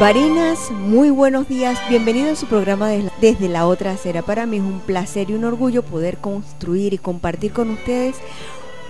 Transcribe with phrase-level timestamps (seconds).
[0.00, 1.76] Barinas, muy buenos días.
[1.88, 2.88] Bienvenido a su programa
[3.20, 4.22] Desde la Otra Acera.
[4.22, 8.14] Para mí es un placer y un orgullo poder construir y compartir con ustedes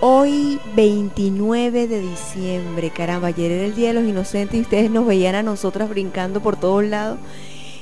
[0.00, 2.90] hoy 29 de diciembre.
[2.90, 6.42] Caramba, ayer era el Día de los Inocentes y ustedes nos veían a nosotras brincando
[6.42, 7.18] por todos lados.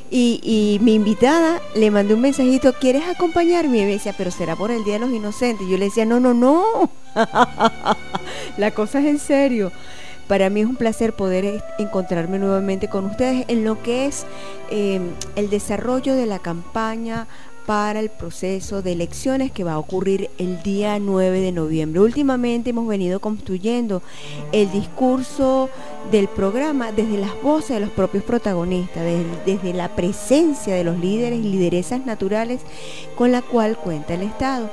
[0.09, 3.79] Y, y, mi invitada le mandé un mensajito, ¿quieres acompañarme?
[3.79, 5.67] Y me decía, pero será por el Día de los Inocentes.
[5.67, 6.91] Y yo le decía, no, no, no.
[8.57, 9.73] La cosa es en serio.
[10.29, 14.27] Para mí es un placer poder encontrarme nuevamente con ustedes en lo que es
[14.71, 15.01] eh,
[15.37, 17.27] el desarrollo de la campaña
[17.67, 22.01] para el proceso de elecciones que va a ocurrir el día 9 de noviembre.
[22.01, 24.03] Últimamente hemos venido construyendo
[24.53, 25.69] el discurso
[26.13, 30.99] del programa desde las voces de los propios protagonistas, desde, desde la presencia de los
[30.99, 32.61] líderes y lideresas naturales
[33.17, 34.71] con la cual cuenta el Estado.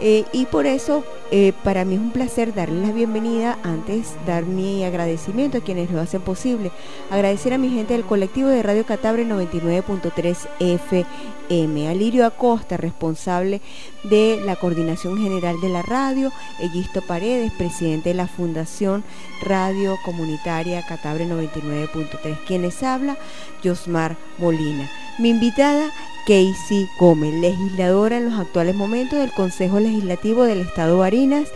[0.00, 4.44] Eh, y por eso eh, para mí es un placer darles la bienvenida, antes dar
[4.44, 6.70] mi agradecimiento a quienes lo hacen posible.
[7.10, 13.60] Agradecer a mi gente del colectivo de Radio Catabre 99.3 FM, a Lirio Acosta, responsable
[14.04, 19.02] de la coordinación general de la radio, Egisto Paredes, presidente de la Fundación
[19.42, 22.38] Radio Comunitaria Catabre 99.3.
[22.46, 23.18] Quienes habla,
[23.64, 24.88] Josmar Molina.
[25.18, 25.90] Mi invitada
[26.28, 31.48] Casey Gómez, legisladora en los actuales momentos del Consejo Legislativo del Estado Barinas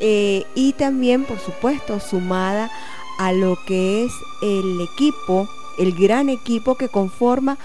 [0.00, 2.68] eh, y también, por supuesto, sumada
[3.20, 7.56] a lo que es el equipo, el gran equipo que conforma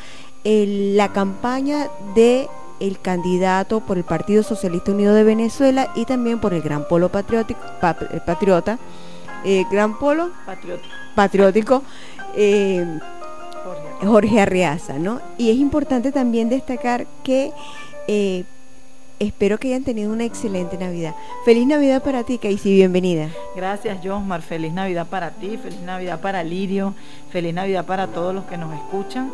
[0.43, 2.47] la campaña de
[2.79, 7.09] el candidato por el Partido Socialista Unido de Venezuela y también por el Gran Polo
[7.09, 7.59] Patriótico,
[8.11, 8.77] eh, Patriota,
[9.43, 11.83] eh, Gran Polo Patriótico, patriótico
[14.01, 15.21] Jorge Arriaza, ¿no?
[15.37, 17.51] Y es importante también destacar que
[18.07, 18.43] eh,
[19.19, 21.15] espero que hayan tenido una excelente Navidad.
[21.45, 23.29] Feliz Navidad para ti, Casey, bienvenida.
[23.55, 24.41] Gracias, Josmar.
[24.41, 26.95] Feliz Navidad para ti, feliz Navidad para Lirio,
[27.31, 29.31] feliz Navidad para todos los que nos escuchan.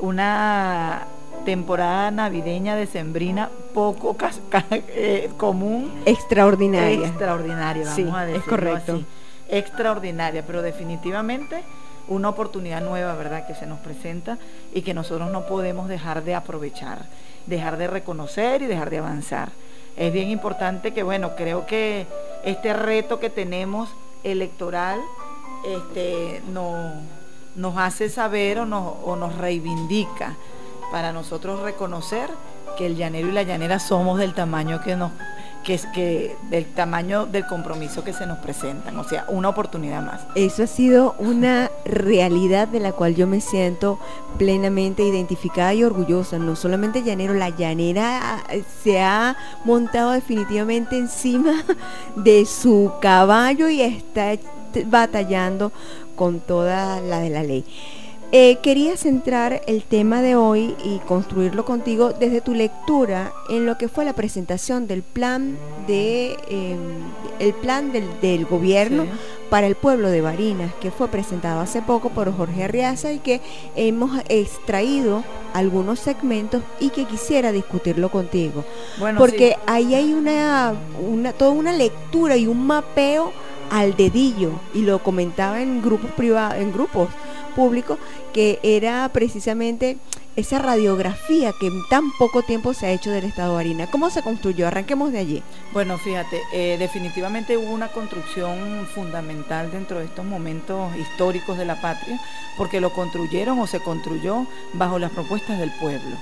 [0.00, 1.06] Una
[1.44, 4.16] temporada navideña decembrina poco
[4.72, 5.92] eh, común.
[6.04, 7.06] Extraordinaria.
[7.06, 9.02] Extraordinaria, vamos a decirlo Es correcto.
[9.48, 11.62] Extraordinaria, pero definitivamente
[12.08, 14.38] una oportunidad nueva, ¿verdad?, que se nos presenta
[14.72, 17.06] y que nosotros no podemos dejar de aprovechar,
[17.46, 19.50] dejar de reconocer y dejar de avanzar.
[19.96, 22.06] Es bien importante que, bueno, creo que
[22.44, 23.90] este reto que tenemos
[24.22, 25.00] electoral
[25.64, 26.42] este,
[27.56, 30.36] nos hace saber o nos, o nos reivindica
[30.92, 32.30] para nosotros reconocer
[32.76, 35.10] que el llanero y la llanera somos del tamaño que nos
[35.68, 40.00] que es que del tamaño del compromiso que se nos presentan, o sea, una oportunidad
[40.02, 40.22] más.
[40.34, 43.98] Eso ha sido una realidad de la cual yo me siento
[44.38, 46.38] plenamente identificada y orgullosa.
[46.38, 49.36] No solamente llanero, la llanera eh, se ha
[49.66, 51.62] montado definitivamente encima
[52.16, 54.38] de su caballo y está
[54.86, 55.70] batallando
[56.16, 57.66] con toda la de la ley.
[58.30, 63.78] Eh, quería centrar el tema de hoy y construirlo contigo desde tu lectura en lo
[63.78, 65.56] que fue la presentación del plan
[65.86, 66.78] de em,
[67.38, 69.06] el plan del, gobierno
[69.48, 73.40] para el pueblo de Barinas, que fue presentado hace poco por Jorge Arriaza y que
[73.76, 75.24] hemos extraído
[75.54, 78.62] algunos segmentos y que quisiera discutirlo contigo.
[79.16, 83.32] Porque ahí hay una, una, toda una lectura y un mapeo
[83.70, 87.08] al dedillo, y lo comentaba en grupos privados, en grupos
[88.32, 89.98] que era precisamente
[90.36, 93.90] esa radiografía que en tan poco tiempo se ha hecho del Estado de Barina.
[93.90, 94.68] ¿Cómo se construyó?
[94.68, 95.42] Arranquemos de allí.
[95.72, 101.80] Bueno, fíjate, eh, definitivamente hubo una construcción fundamental dentro de estos momentos históricos de la
[101.80, 102.20] patria,
[102.56, 106.16] porque lo construyeron o se construyó bajo las propuestas del pueblo.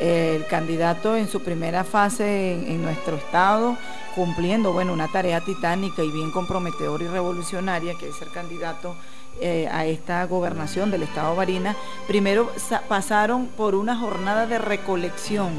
[0.00, 3.76] el candidato en su primera fase en, en, nuestro estado,
[4.14, 8.94] cumpliendo bueno, una tarea titánica y bien comprometedora y revolucionaria, que es ser candidato
[9.40, 11.76] eh, a esta gobernación del Estado de Barinas,
[12.06, 12.50] primero
[12.88, 15.52] pasaron por una jornada de recolección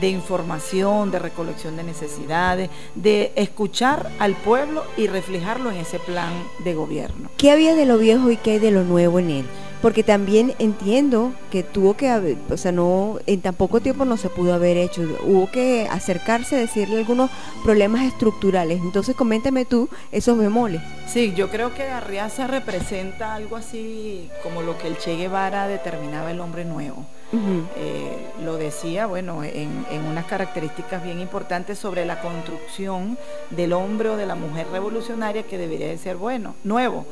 [0.00, 6.32] de información, de recolección de necesidades, de escuchar al pueblo y reflejarlo en ese plan
[6.64, 7.30] de gobierno.
[7.36, 9.46] ¿Qué había de lo viejo y qué hay de lo nuevo en él?
[9.82, 14.16] porque también entiendo que tuvo que haber, o sea, no, en tan poco tiempo no
[14.16, 17.30] se pudo haber hecho, hubo que acercarse, decirle algunos
[17.64, 18.80] problemas estructurales.
[18.80, 20.82] Entonces, coméntame tú esos bemoles.
[21.06, 26.30] Sí, yo creo que Arriaza representa algo así como lo que el Che Guevara determinaba
[26.30, 27.06] el hombre nuevo.
[27.32, 33.16] Eh, lo decía, bueno, en, unas características bien importantes sobre la construcción
[33.50, 37.06] del hombre o de la mujer revolucionaria que debería de ser bueno, nuevo.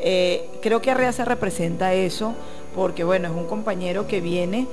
[0.00, 2.34] Eh, creo que Arreaza representa eso
[2.74, 4.66] porque, bueno, es un compañero que viene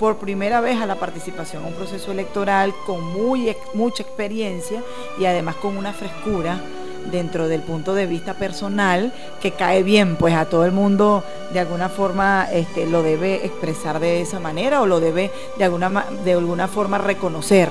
[0.00, 4.82] por primera vez a la participación en un proceso electoral con muy, mucha experiencia
[5.18, 6.60] y además con una frescura
[7.10, 11.60] dentro del punto de vista personal que cae bien, pues a todo el mundo de
[11.60, 16.32] alguna forma este, lo debe expresar de esa manera o lo debe de alguna, de
[16.32, 17.70] alguna forma reconocer.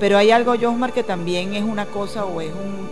[0.00, 2.88] Pero hay algo, Josmar, que también es una cosa o es un,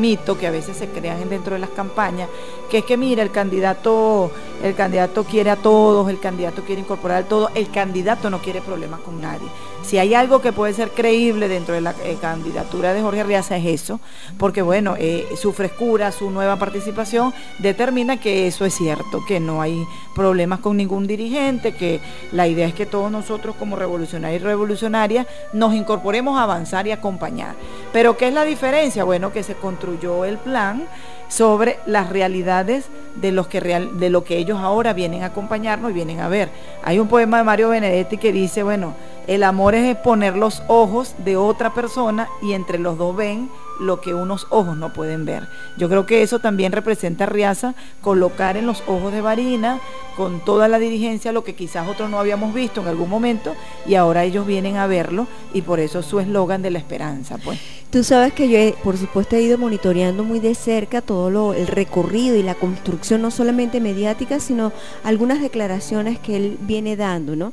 [0.00, 2.28] mito que a veces se crean dentro de las campañas,
[2.70, 4.30] que es que mira, el candidato,
[4.62, 8.60] el candidato quiere a todos, el candidato quiere incorporar a todos, el candidato no quiere
[8.60, 9.48] problemas con nadie.
[9.82, 13.56] Si hay algo que puede ser creíble dentro de la eh, candidatura de Jorge Arriaza
[13.56, 14.00] es eso,
[14.38, 19.60] porque bueno, eh, su frescura, su nueva participación determina que eso es cierto, que no
[19.60, 22.00] hay problemas con ningún dirigente, que
[22.30, 26.92] la idea es que todos nosotros como revolucionarios y revolucionarias nos incorporemos a avanzar y
[26.92, 27.56] acompañar.
[27.92, 29.02] Pero ¿qué es la diferencia?
[29.02, 30.84] Bueno, que se construyó el plan
[31.32, 32.84] sobre las realidades
[33.16, 36.28] de, los que real, de lo que ellos ahora vienen a acompañarnos y vienen a
[36.28, 36.50] ver.
[36.84, 38.94] Hay un poema de Mario Benedetti que dice, bueno,
[39.26, 43.48] el amor es poner los ojos de otra persona y entre los dos ven
[43.82, 45.48] lo que unos ojos no pueden ver.
[45.76, 49.80] Yo creo que eso también representa a Riaza, colocar en los ojos de Varina,
[50.16, 53.54] con toda la dirigencia, lo que quizás otros no habíamos visto en algún momento,
[53.86, 57.58] y ahora ellos vienen a verlo, y por eso su eslogan de la esperanza, pues.
[57.90, 61.66] Tú sabes que yo, por supuesto, he ido monitoreando muy de cerca todo lo, el
[61.66, 64.72] recorrido y la construcción, no solamente mediática, sino
[65.04, 67.52] algunas declaraciones que él viene dando, ¿no?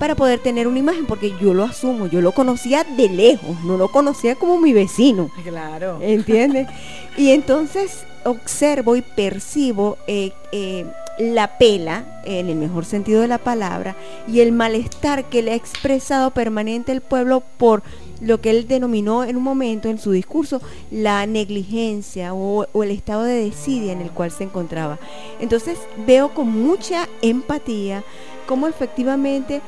[0.00, 3.76] Para poder tener una imagen, porque yo lo asumo, yo lo conocía de lejos, no
[3.76, 5.30] lo conocía como mi vecino.
[5.44, 5.65] Claro.
[6.00, 6.68] ¿Entiendes?
[7.16, 10.84] y entonces observo y percibo eh, eh,
[11.18, 13.96] la pela, en el mejor sentido de la palabra,
[14.28, 17.82] y el malestar que le ha expresado permanente el pueblo por
[18.20, 20.60] lo que él denominó en un momento en su discurso
[20.90, 24.98] la negligencia o, el estado de desidia en el cual se encontraba.
[25.40, 28.04] Entonces veo con mucha empatía
[28.46, 29.60] cómo efectivamente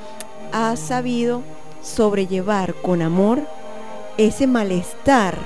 [0.53, 1.43] ha sabido
[1.83, 3.41] sobrellevar con amor
[4.17, 5.39] ese malestar,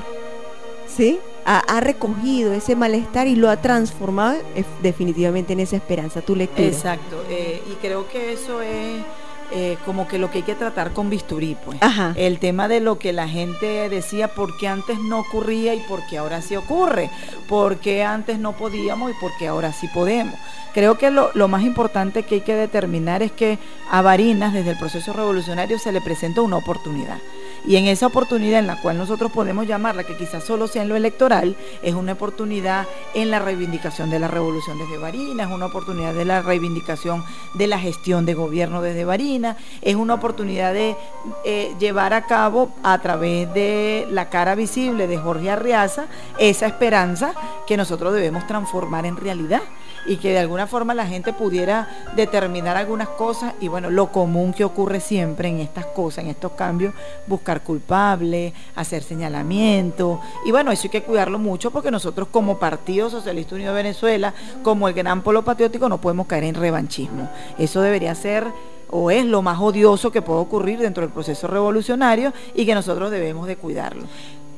[0.97, 1.19] ¿sí?
[1.45, 6.69] Ha, recogido ese malestar y lo ha transformado eh, definitivamente en esa esperanza, tu lectura.
[6.69, 9.03] Exacto, eh, y creo que eso es
[9.51, 11.79] eh, como que lo que hay que tratar con bisturí, pues.
[12.15, 16.41] El tema de lo que la gente decía, porque antes no ocurría y porque ahora
[16.41, 17.11] sí ocurre,
[17.49, 20.35] porque antes no podíamos y porque ahora sí podemos.
[20.73, 23.59] Creo que lo, lo, más importante que hay que determinar es que
[23.91, 27.19] a Varinas, desde el proceso revolucionario, se le presenta una oportunidad.
[27.65, 30.89] Y en esa oportunidad en la cual nosotros podemos llamarla, que quizás solo sea en
[30.89, 35.67] lo electoral, es una oportunidad en la reivindicación de la revolución desde Barinas, es una
[35.67, 37.25] oportunidad de la reivindicación
[37.55, 40.97] de la gestión de gobierno desde Barinas, es una oportunidad de
[41.45, 46.07] eh, llevar a cabo a través de la cara visible de Jorge Arriaza
[46.39, 47.35] esa esperanza
[47.67, 49.63] que nosotros debemos transformar en realidad
[50.07, 54.53] y que de alguna forma la gente pudiera determinar algunas cosas y bueno, lo común
[54.53, 56.95] que ocurre siempre en estas cosas, en estos cambios,
[57.27, 63.11] buscar culpables, hacer señalamiento y bueno, eso hay que cuidarlo mucho porque nosotros como Partido
[63.11, 67.29] Socialista Unido de Venezuela, como el gran polo patriótico, no podemos caer en revanchismo.
[67.59, 68.47] Eso debería ser
[68.91, 73.11] o es lo más odioso que puede ocurrir dentro del proceso revolucionario y que nosotros
[73.11, 74.05] debemos de cuidarlo.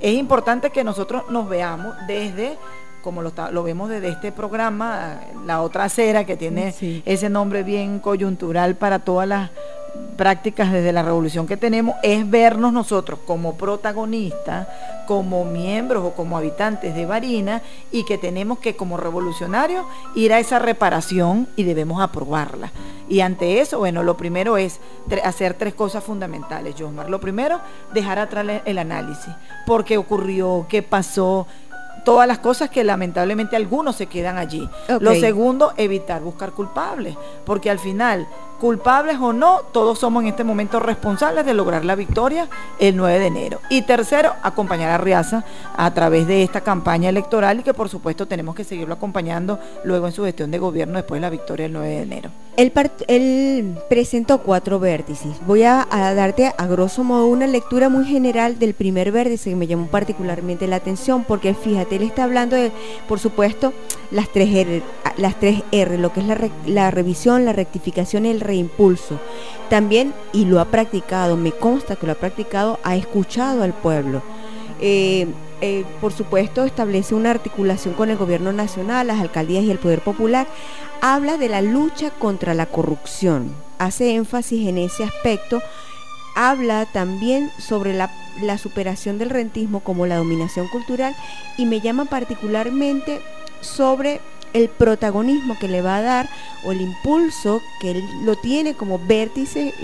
[0.00, 2.58] Es importante que nosotros nos veamos desde
[3.04, 6.74] como lo, vemos desde este programa, la otra acera que tiene
[7.04, 9.50] ese nombre bien coyuntural para todas las
[10.16, 14.66] prácticas desde la revolución que tenemos, es vernos nosotros como protagonistas,
[15.06, 17.60] como miembros o como habitantes de Varina
[17.92, 22.72] y que tenemos que como revolucionarios ir a esa reparación y debemos aprobarla.
[23.06, 24.80] Y ante eso, bueno, lo primero es
[25.24, 27.10] hacer tres cosas fundamentales, Josmar.
[27.10, 27.60] Lo primero,
[27.92, 29.32] dejar atrás el análisis.
[29.66, 30.64] ¿Por qué ocurrió?
[30.70, 31.46] ¿Qué pasó?
[32.04, 34.68] Todas las cosas que lamentablemente algunos se quedan allí.
[35.00, 38.26] Lo segundo, evitar buscar culpables, porque al final
[38.64, 43.18] culpables o no, todos somos en este momento responsables de lograr la victoria el 9
[43.18, 43.60] de enero.
[43.68, 45.44] Y tercero, acompañar a Riaza
[45.76, 50.06] a través de esta campaña electoral y que por supuesto tenemos que seguirlo acompañando luego
[50.06, 52.30] en su gestión de gobierno después de la victoria el 9 de enero.
[52.56, 55.36] Él, presentó cuatro vértices.
[55.46, 59.66] Voy a, darte a grosso modo una lectura muy general del primer vértice que me
[59.66, 62.72] llamó particularmente la atención porque fíjate, él está hablando de,
[63.08, 63.74] por supuesto,
[64.10, 64.82] las tres R,
[65.18, 69.18] las tres R lo que es la, la revisión, la rectificación y el reimpulso.
[69.68, 74.22] También, y lo ha practicado, me consta que lo ha practicado, ha escuchado al pueblo.
[74.80, 75.26] Eh,
[75.60, 80.02] eh, por supuesto, establece una articulación con el gobierno nacional, las alcaldías y el poder
[80.02, 80.46] popular.
[81.00, 83.54] Habla de la lucha contra la corrupción.
[83.78, 85.62] Hace énfasis en ese aspecto.
[86.36, 91.14] Habla también sobre la superación del rentismo como la dominación cultural
[91.56, 93.20] y me llama particularmente
[93.60, 94.20] sobre
[94.54, 96.30] el protagonismo que le va a dar
[96.64, 99.74] o el impulso que él lo tiene como vértice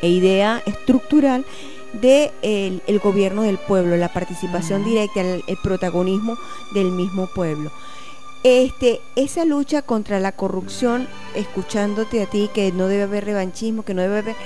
[0.00, 1.44] e idea estructural
[1.92, 6.38] de el, gobierno del pueblo, la participación directa, el, protagonismo
[6.72, 7.70] del mismo pueblo.
[8.42, 13.92] Este, esa lucha contra la corrupción, escuchándote a ti, que no debe haber revanchismo, que
[13.92, 14.36] no debe haber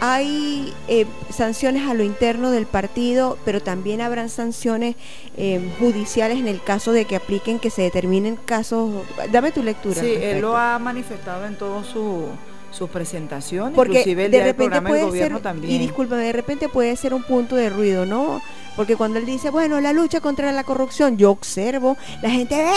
[0.00, 4.96] hay eh, sanciones a lo interno del partido, pero también habrán sanciones
[5.36, 9.04] eh, judiciales en el caso de que apliquen, que se determinen casos.
[9.30, 10.00] Dame tu lectura.
[10.00, 12.28] Sí, él lo ha manifestado en todo su
[12.74, 15.72] sus presentaciones, Porque inclusive el de repente puede ser, también.
[15.72, 18.42] Y discúlpame, de repente puede ser un punto de ruido, ¿no?
[18.76, 22.70] Porque cuando él dice, bueno, la lucha contra la corrupción, yo observo, la gente ve.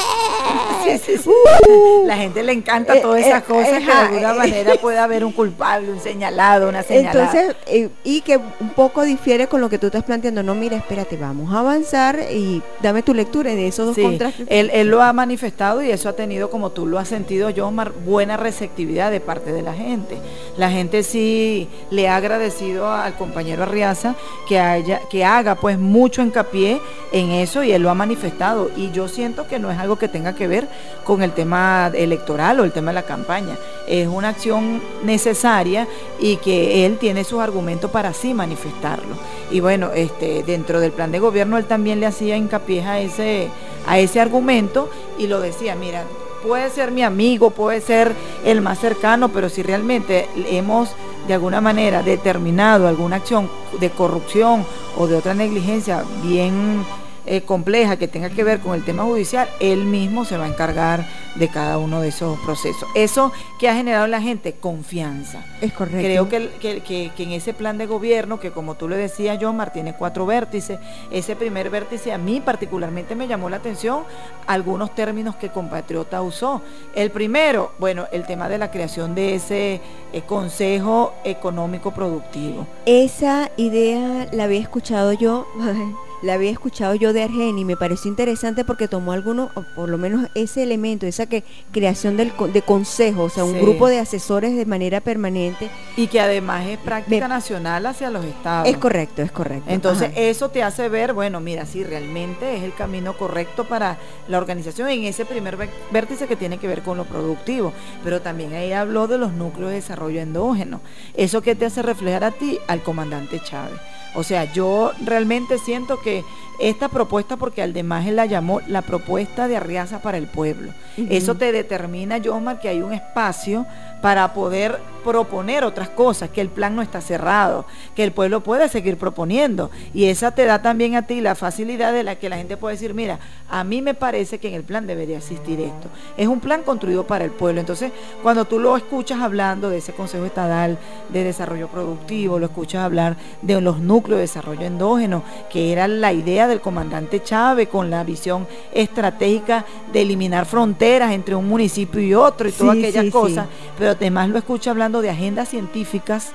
[1.25, 2.05] ¡Uh!
[2.05, 4.99] la gente le encanta eh, todas esas eh, cosas que de alguna eh, manera puede
[4.99, 7.31] haber un culpable, un señalado, una señalada.
[7.31, 10.43] Entonces, y que un poco difiere con lo que tú estás planteando.
[10.43, 14.47] No, mira, espérate, vamos a avanzar y dame tu lectura de esos dos contrastes.
[14.49, 17.71] Él, él lo ha manifestado y eso ha tenido, como tú lo has sentido, yo,
[18.05, 20.17] buena receptividad de parte de la gente.
[20.57, 24.15] La gente sí le ha agradecido al compañero Arriaza
[24.47, 28.69] que haya, que haga pues mucho hincapié en eso y él lo ha manifestado.
[28.75, 30.67] Y yo siento que no es algo que tenga que ver
[31.03, 33.55] con el tema electoral o el tema de la campaña.
[33.87, 35.87] Es una acción necesaria
[36.19, 39.15] y que él tiene sus argumentos para así manifestarlo.
[39.51, 43.49] Y bueno, este, dentro del plan de gobierno él también le hacía hincapié a ese,
[43.87, 46.03] a ese argumento y lo decía, mira,
[46.43, 48.13] puede ser mi amigo, puede ser
[48.45, 50.89] el más cercano, pero si realmente hemos
[51.27, 54.65] de alguna manera determinado alguna acción de corrupción
[54.97, 56.85] o de otra negligencia bien
[57.25, 60.47] eh, compleja que tenga que ver con el tema judicial, él mismo se va a
[60.47, 61.05] encargar
[61.37, 62.87] de cada uno de esos procesos.
[62.95, 65.45] Eso que ha generado en la gente confianza.
[65.61, 66.27] Es correcto.
[66.29, 69.93] Creo que, que, en ese plan de gobierno, que como tú le decías, John tiene
[69.93, 70.79] cuatro vértices,
[71.11, 74.03] ese primer vértice a mí particularmente me llamó la atención
[74.45, 76.61] algunos términos que compatriota usó.
[76.95, 79.81] El primero, bueno, el tema de la creación de ese
[80.13, 82.67] eh, Consejo Económico Productivo.
[82.85, 85.47] Esa idea la había escuchado yo
[86.21, 89.89] la había escuchado yo de Argeni y me pareció interesante porque tomó alguno, o por
[89.89, 93.99] lo menos ese elemento, esa que creación del, de consejo, o sea, un grupo de
[93.99, 95.69] asesores de manera permanente.
[95.95, 98.67] Y que además es práctica nacional hacia los estados.
[98.67, 99.69] Es correcto, es correcto.
[99.69, 103.97] Entonces, eso te hace ver, bueno, mira, si realmente es el camino correcto para
[104.27, 105.57] la organización en ese primer
[105.91, 107.73] vértice que tiene que ver con lo productivo.
[108.03, 110.81] Pero también ahí habló de los núcleos de desarrollo endógeno.
[111.15, 113.79] Eso que te hace reflejar a ti, al comandante Chávez.
[114.17, 116.25] O sea, yo realmente siento que
[116.59, 120.73] esta propuesta, porque al demás él la llamó la propuesta de Arriaza para el pueblo.
[121.09, 123.65] Eso te determina, Jomar, que hay un espacio
[124.01, 128.67] para poder proponer otras cosas, que el plan no está cerrado, que el pueblo puede
[128.67, 129.71] seguir proponiendo.
[129.93, 132.75] Y esa te da también a ti la facilidad de la que la gente puede
[132.75, 135.87] decir, mira, a mí me parece que en el plan debería existir esto.
[136.17, 137.61] Es un plan construido para el pueblo.
[137.61, 140.77] Entonces, cuando tú lo escuchas hablando de ese Consejo Estadal
[141.09, 146.11] de Desarrollo Productivo, lo escuchas hablar de los núcleos de desarrollo endógeno, que era la
[146.11, 152.13] idea del comandante Chávez con la visión estratégica de eliminar fronteras entre un municipio y
[152.13, 156.31] otro y todas aquellas cosas pero además lo escucho hablando de agendas científicas,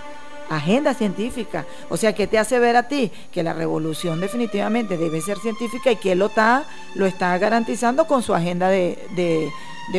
[0.49, 1.67] agenda científica.
[1.89, 3.11] O sea, ¿qué te hace ver a ti?
[3.33, 6.65] Que la revolución definitivamente debe ser científica y que él lo está,
[6.95, 9.51] lo está garantizando con su agenda de,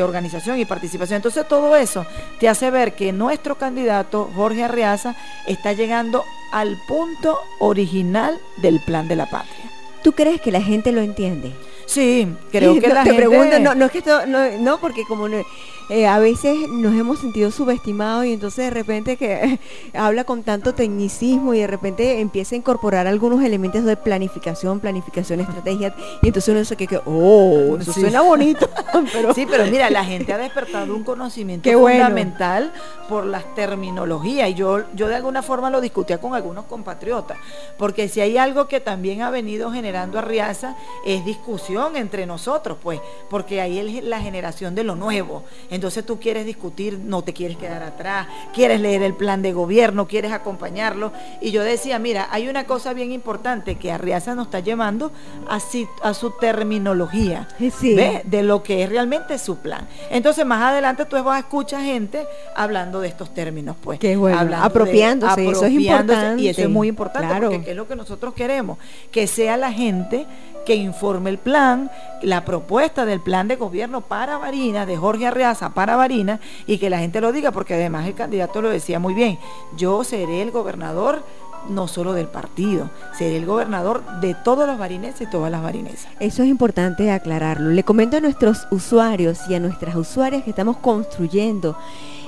[0.02, 1.18] organización y participación.
[1.18, 2.06] Entonces todo eso
[2.40, 5.16] te hace ver que nuestro candidato, Jorge Arreaza,
[5.46, 9.73] está llegando al punto original del plan de la patria.
[10.04, 11.52] ¿Tú crees que la gente lo entiende?
[11.86, 13.28] Sí, creo que la te gente...
[13.28, 15.44] Pregunto, no, no es que esto, no, no porque como no,
[15.90, 19.60] eh, a veces nos hemos sentido subestimados y entonces de repente que
[19.94, 25.40] habla con tanto tecnicismo y de repente empieza a incorporar algunos elementos de planificación, planificación,
[25.40, 28.70] estrategia y entonces uno dice que, oh, eso suena bonito.
[29.34, 32.72] Sí, pero mira, la gente ha despertado un conocimiento fundamental
[33.10, 37.38] por las terminologías y yo, yo de alguna forma lo discutía con algunos compatriotas,
[37.78, 40.76] porque si hay algo que también ha venido generando Arriaza
[41.06, 43.00] es discusión entre nosotros, pues,
[43.30, 45.44] porque ahí es la generación de lo nuevo.
[45.74, 50.08] Entonces tú quieres discutir, no te quieres quedar atrás, quieres leer el plan de gobierno,
[50.08, 51.12] quieres acompañarlo.
[51.42, 55.12] Y yo decía, mira, hay una cosa bien importante que Arriaza nos está llevando
[55.50, 55.60] a,
[56.04, 59.88] a su terminología de lo que es realmente su plan.
[60.12, 62.26] Entonces más adelante tú vas a escuchar gente
[62.56, 64.00] hablando de estos términos, pues.
[64.00, 66.42] Qué bueno, apropiándose, eso es importante.
[66.42, 68.78] Y eso es muy importante porque es lo que nosotros queremos,
[69.12, 70.28] que sea la gente
[70.66, 71.92] que informe el plan,
[72.22, 76.90] la propuesta del plan de gobierno para Varina, de Jorge Arreaza para Varina, y que
[76.90, 79.40] la gente lo diga, porque además el candidato lo decía muy bien,
[79.78, 81.24] yo seré el gobernador
[81.70, 86.12] no solo del partido, seré el gobernador de todos los varineses y todas las varinesas.
[86.20, 87.70] Eso es importante aclararlo.
[87.70, 91.78] Le comento a nuestros usuarios y a nuestras usuarias que estamos construyendo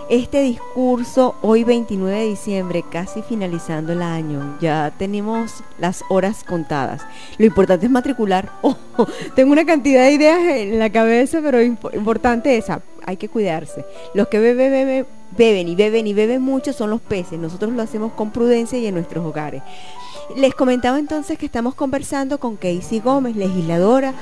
[0.09, 7.01] este discurso hoy 29 de diciembre, casi finalizando el año, ya tenemos las horas contadas.
[7.37, 8.51] Lo importante es matricular.
[9.35, 13.85] Tengo una cantidad de ideas en la cabeza, pero importante esa, hay que cuidarse.
[14.13, 17.39] Los que beben, beben, beben y beben y beben mucho son los peces.
[17.39, 19.63] Nosotros lo hacemos con prudencia y en nuestros hogares.
[20.35, 24.13] Les comentaba entonces que estamos conversando con Casey Gómez, legisladora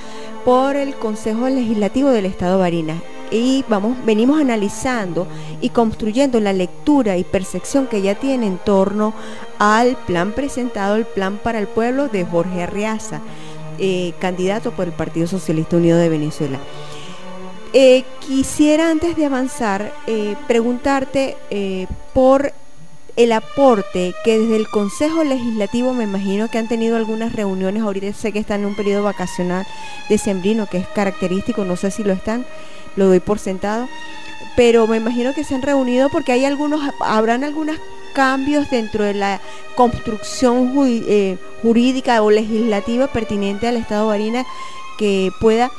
[0.43, 3.01] por el Consejo Legislativo del Estado de Barinas.
[3.33, 5.25] Y vamos, venimos analizando
[5.59, 9.15] y construyendo la lectura y percepción que ella tiene en torno
[9.57, 13.21] al plan presentado, el plan para el pueblo de Jorge Arriaza,
[13.79, 16.59] eh, candidato por el Partido Socialista Unido de Venezuela.
[17.73, 21.35] Eh, quisiera antes de avanzar eh, preguntarte
[22.13, 22.53] por
[23.15, 28.13] el aporte que desde el Consejo Legislativo me imagino que han tenido algunas reuniones, ahorita
[28.13, 29.65] sé que están en un periodo vacacional
[30.07, 32.45] de sembrino que es característico, no sé si lo están,
[32.95, 33.87] lo doy por sentado,
[34.55, 37.77] pero me imagino que se han reunido porque hay algunos, habrán algunos
[38.13, 39.41] cambios dentro de la
[39.75, 44.45] construcción eh, jurídica o legislativa pertinente al Estado de Barina
[44.97, 45.71] que pueda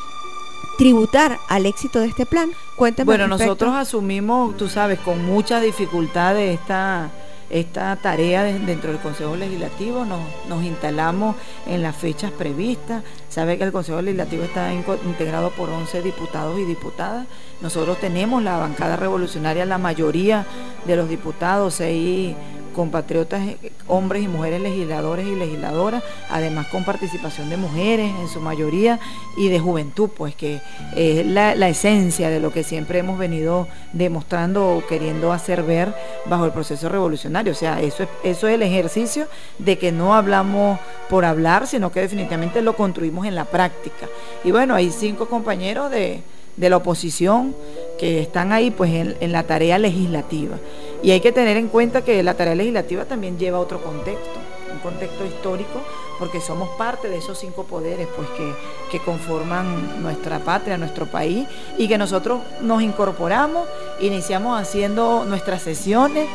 [0.76, 2.50] tributar al éxito de este plan.
[2.76, 3.06] Cuéntame.
[3.06, 7.10] Bueno, nosotros asumimos, tú sabes, con mucha dificultad esta
[7.54, 13.70] esta tarea dentro del Consejo Legislativo, nos, instalamos en las fechas previstas, sabe que el
[13.70, 17.28] Consejo Legislativo está integrado por 11 diputados y diputadas,
[17.60, 20.44] nosotros tenemos la bancada revolucionaria, la mayoría
[20.84, 22.34] de los diputados, seis
[22.74, 28.40] compatriotas, eh, hombres y mujeres legisladores y legisladoras, además con participación de mujeres en su
[28.40, 29.00] mayoría
[29.38, 30.60] y de juventud, pues que
[30.94, 35.94] es la, esencia de lo que siempre hemos venido demostrando o queriendo hacer ver
[36.26, 37.52] bajo el proceso revolucionario.
[37.52, 39.26] O sea, eso es, eso es el ejercicio
[39.58, 40.78] de que no hablamos
[41.08, 44.08] por hablar, sino que definitivamente lo construimos en la práctica.
[44.44, 46.22] Y bueno, hay cinco compañeros de,
[46.56, 47.54] la oposición
[47.98, 50.56] que están ahí pues en la tarea legislativa.
[51.04, 54.40] Y hay que tener en cuenta que la tarea legislativa también lleva otro contexto,
[54.72, 55.82] un contexto histórico,
[56.18, 58.54] porque somos parte de esos cinco poderes pues, que,
[58.90, 63.68] que conforman nuestra patria, nuestro país, y que nosotros nos incorporamos,
[64.00, 66.26] iniciamos haciendo nuestras sesiones.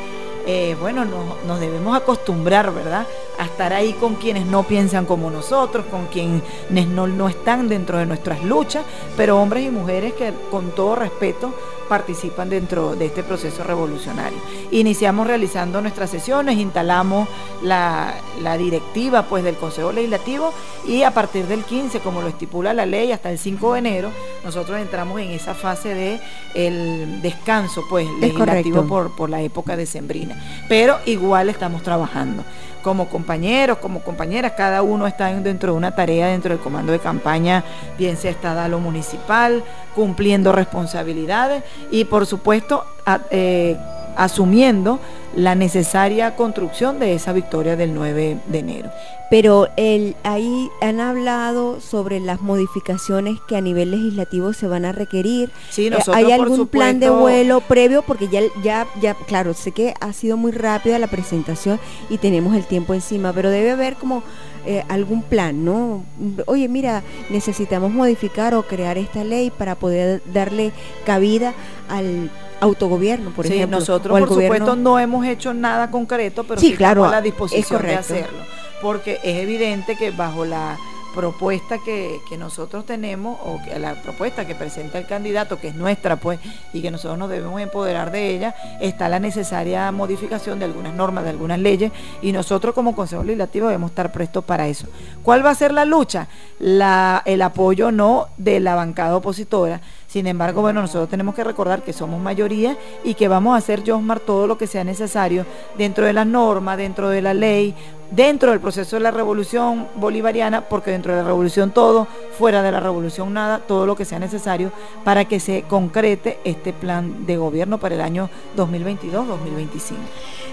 [0.46, 1.04] Eh, bueno,
[1.48, 3.08] nos, debemos acostumbrar, ¿verdad?
[3.39, 6.43] A estar ahí con quienes no piensan como nosotros, con quienes
[6.88, 8.86] no, no están dentro de nuestras luchas,
[9.17, 11.54] pero hombres y mujeres que con todo respeto
[11.89, 14.38] participan dentro de este proceso revolucionario.
[14.71, 17.28] Iniciamos realizando nuestras sesiones, instalamos
[17.62, 18.13] la,
[18.58, 20.54] directiva pues del Consejo Legislativo
[20.88, 24.12] y a partir del 15, como lo estipula la ley, hasta el 5 de enero,
[24.45, 26.19] nosotros entramos en esa fase de
[26.54, 30.41] el descanso pues legislativo por, por la época decembrina.
[30.69, 32.43] Pero igual estamos trabajando
[32.82, 37.00] como compañeros, como compañeras, cada uno está dentro de una tarea dentro del comando de
[37.00, 37.63] campaña,
[37.98, 39.63] bien sea estatal o municipal,
[39.96, 42.86] cumpliendo responsabilidades y por supuesto
[43.32, 43.78] eh,
[44.19, 44.99] asumiendo
[45.34, 48.89] la necesaria construcción de esa victoria del 9 de enero.
[49.29, 54.91] Pero el, ahí han hablado sobre las modificaciones que a nivel legislativo se van a
[54.91, 55.51] requerir.
[55.69, 58.01] Sí, eh, ¿Hay algún plan de vuelo previo?
[58.01, 61.79] Porque ya, ya, ya, claro, sé que ha sido muy rápida la presentación
[62.10, 64.23] y tenemos el tiempo encima, pero debe haber como
[64.65, 66.03] eh, algún plan, ¿no?
[66.47, 70.73] Oye, mira, necesitamos modificar o crear esta ley para poder darle
[71.05, 71.53] cabida
[71.88, 73.80] al autogobierno, por ejemplo.
[73.80, 77.95] Nosotros, por supuesto, no hemos hecho nada concreto, pero sí, claro, a la disposición de
[77.95, 78.39] hacerlo.
[78.82, 80.78] Porque es evidente que bajo la
[81.13, 86.15] propuesta que, nosotros tenemos o que la propuesta que presenta el candidato, que es nuestra
[86.15, 86.39] pues,
[86.72, 91.24] y que nosotros nos debemos empoderar de ella, está la necesaria modificación de algunas normas,
[91.24, 91.91] de algunas leyes,
[92.22, 94.88] y nosotros como Consejo Legislativo debemos estar prestos para eso.
[95.24, 96.28] ¿Cuál va a ser la lucha?
[96.60, 101.84] La, el apoyo no de la bancada opositora, sin embargo, bueno, nosotros tenemos que recordar
[101.84, 105.45] que somos mayoría y que vamos a hacer, Josmar, todo lo que sea necesario
[105.78, 107.76] dentro de las normas, dentro de la ley,
[108.12, 112.72] dentro del proceso de la revolución bolivariana, porque dentro de la revolución todo, fuera de
[112.72, 114.72] la revolución nada, todo lo que sea necesario
[115.04, 119.95] para que se concrete este plan de gobierno para el año 2022-2025.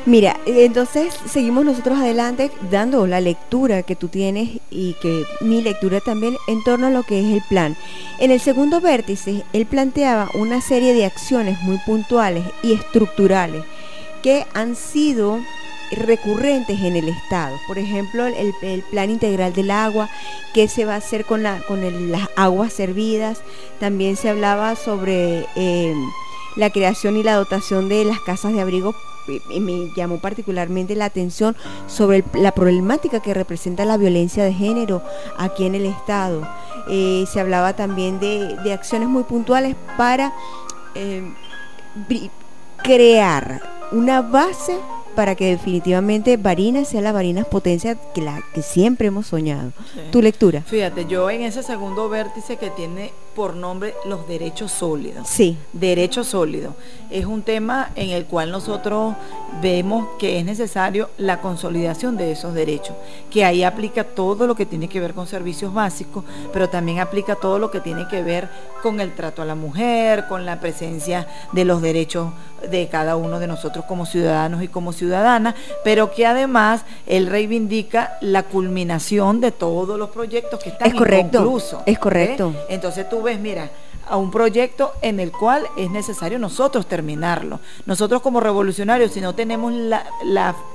[0.07, 6.01] Mira, entonces seguimos nosotros adelante dando la lectura que tú tienes y que mi lectura
[6.01, 7.77] también en torno a lo que es el plan.
[8.21, 13.65] En el segundo vértice, él planteaba una serie de acciones muy puntuales y estructurales
[14.23, 15.41] que han sido
[15.93, 17.57] recurrentes en el Estado.
[17.67, 20.09] Por ejemplo, el, plan integral del agua,
[20.55, 23.43] qué se va a hacer con, la, con las aguas servidas.
[23.81, 25.95] También se hablaba sobre eh,
[26.57, 28.95] la creación y la dotación de las casas de abrigo
[29.61, 35.03] me llamó particularmente la atención sobre la problemática que representa la violencia de género
[35.37, 36.49] aquí en el Estado.
[36.89, 40.33] Eh, se hablaba también de, acciones muy puntuales para
[40.95, 41.29] eh,
[42.83, 43.61] crear
[43.93, 44.77] una base
[45.17, 49.73] para que definitivamente Barinas sea la Barinas potencia que, la, que siempre hemos soñado.
[50.13, 50.61] Tu lectura.
[50.61, 55.29] Fíjate, yo en ese segundo vértice que tiene por nombre los derechos sólidos.
[55.29, 55.59] Sí.
[55.75, 56.73] Derechos sólidos.
[57.11, 59.15] Es un tema en el cual nosotros
[59.61, 62.97] vemos que es necesario la consolidación de esos derechos,
[63.31, 67.37] que ahí aplica todo lo que tiene que ver con servicios básicos, pero también aplica
[67.37, 68.49] todo lo que tiene que ver
[68.83, 72.31] con el trato a la mujer, con la presencia de los derechos
[72.71, 78.17] de cada uno de nosotros como ciudadanos y como ciudadanas, pero que además él reivindica
[78.21, 81.83] la culminación de todos los proyectos que están es correcto, inconclusos.
[81.87, 82.55] Es correcto.
[82.69, 83.71] Entonces tú ves, mira,
[84.09, 87.61] a un proyecto en el cual es necesario nosotros terminarlo.
[87.85, 89.73] Nosotros como revolucionarios, si no tenemos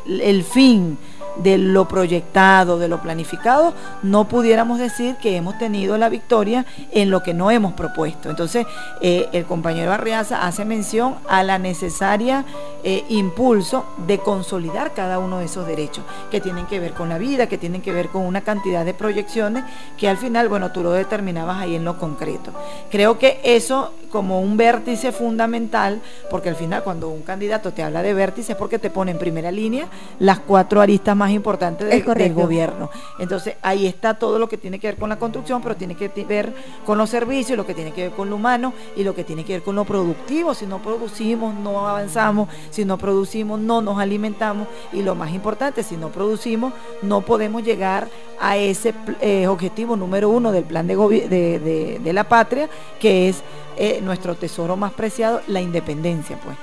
[0.05, 0.97] el fin
[1.37, 7.09] de lo proyectado, de lo planificado, no pudiéramos decir que hemos tenido la victoria en
[7.09, 8.29] lo que no hemos propuesto.
[8.29, 8.65] Entonces,
[9.01, 12.45] eh, el compañero Arriaza hace mención a la necesaria
[12.83, 17.17] eh, impulso de consolidar cada uno de esos derechos, que tienen que ver con la
[17.17, 19.63] vida, que tienen que ver con una cantidad de proyecciones
[19.97, 22.51] que al final, bueno, tú lo determinabas ahí en lo concreto.
[22.89, 28.03] Creo que eso como un vértice fundamental, porque al final cuando un candidato te habla
[28.03, 29.87] de vértice es porque te pone en primera línea
[30.19, 32.89] las cuatro aristas más importantes del gobierno.
[33.19, 36.09] Entonces ahí está todo lo que tiene que ver con la construcción, pero tiene que
[36.25, 36.51] ver
[36.83, 39.45] con los servicios, lo que tiene que ver con lo humano y lo que tiene
[39.45, 40.55] que ver con lo productivo.
[40.55, 45.83] Si no producimos, no avanzamos, si no producimos, no nos alimentamos y lo más importante,
[45.83, 48.07] si no producimos, no podemos llegar
[48.39, 52.67] a ese eh, objetivo número uno del plan de, de, de la patria,
[52.99, 53.43] que es
[53.77, 56.57] eh, nuestro tesoro más preciado, la independencia, pues.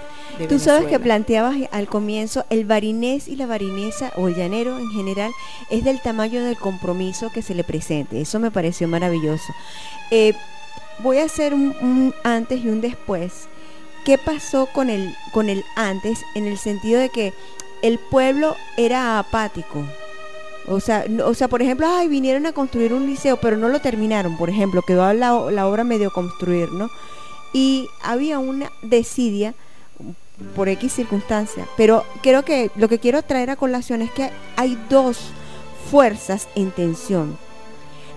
[0.47, 4.91] Tú sabes que planteabas al comienzo, el barinés y la barinesa, o el llanero en
[4.91, 5.33] general,
[5.71, 8.21] es del tamaño del compromiso que se le presente.
[8.21, 9.53] Eso me pareció maravilloso.
[10.11, 10.35] Eh,
[11.01, 13.49] voy a hacer un, antes y un después.
[14.05, 17.33] ¿Qué pasó con el, con el antes en el sentido de que
[17.83, 19.85] el pueblo era apático?
[20.69, 23.81] O sea, o sea, por ejemplo, ay, vinieron a construir un liceo, pero no lo
[23.81, 26.91] terminaron, por ejemplo, quedó la, la obra medio construir, ¿no?
[27.53, 29.55] Y había una desidia
[30.55, 31.67] por X circunstancia.
[31.77, 35.19] Pero creo que lo que quiero traer a colación es que hay dos
[35.91, 37.39] fuerzas en tensión.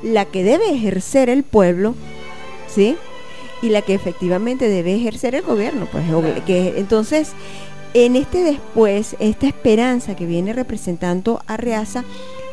[0.01, 1.95] La que debe ejercer el pueblo,
[2.67, 2.97] ¿sí?
[3.61, 5.87] Y la que efectivamente debe ejercer el gobierno.
[5.91, 6.03] Pues,
[6.45, 7.33] que, entonces,
[7.93, 12.03] en este después, esta esperanza que viene representando a Reaza,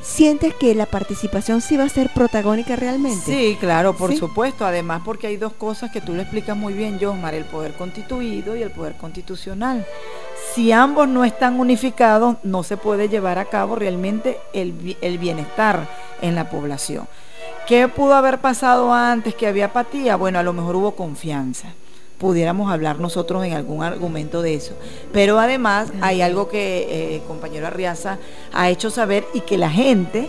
[0.08, 3.24] ¿Sientes que la participación sí va a ser protagónica realmente?
[3.24, 4.64] Sí, claro, por supuesto.
[4.64, 8.56] Además, porque hay dos cosas que tú le explicas muy bien, Josmar, el poder constituido
[8.56, 9.86] y el poder constitucional.
[10.54, 15.86] Si ambos no están unificados, no se puede llevar a cabo realmente el, el bienestar
[16.22, 17.06] en la población.
[17.68, 20.16] ¿Qué pudo haber pasado antes que había apatía?
[20.16, 21.74] Bueno, a lo mejor hubo confianza
[22.18, 24.74] pudiéramos hablar nosotros en algún argumento de eso.
[25.12, 28.18] Pero además hay algo que el eh, compañero Arriaza
[28.52, 30.28] ha hecho saber y que la gente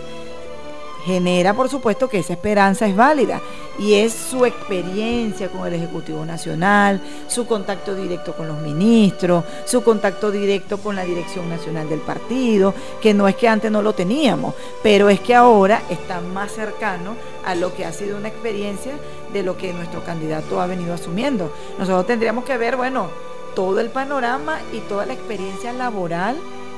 [1.04, 3.40] genera, por supuesto, que esa esperanza es válida
[3.78, 9.82] y es su experiencia con el Ejecutivo Nacional, su contacto directo con los ministros, su
[9.82, 13.94] contacto directo con la Dirección Nacional del Partido, que no es que antes no lo
[13.94, 18.92] teníamos, pero es que ahora está más cercano a lo que ha sido una experiencia
[19.32, 21.52] de lo que nuestro candidato ha venido asumiendo.
[21.78, 23.08] Nosotros tendríamos que ver, bueno,
[23.54, 26.36] todo el panorama y toda la experiencia laboral,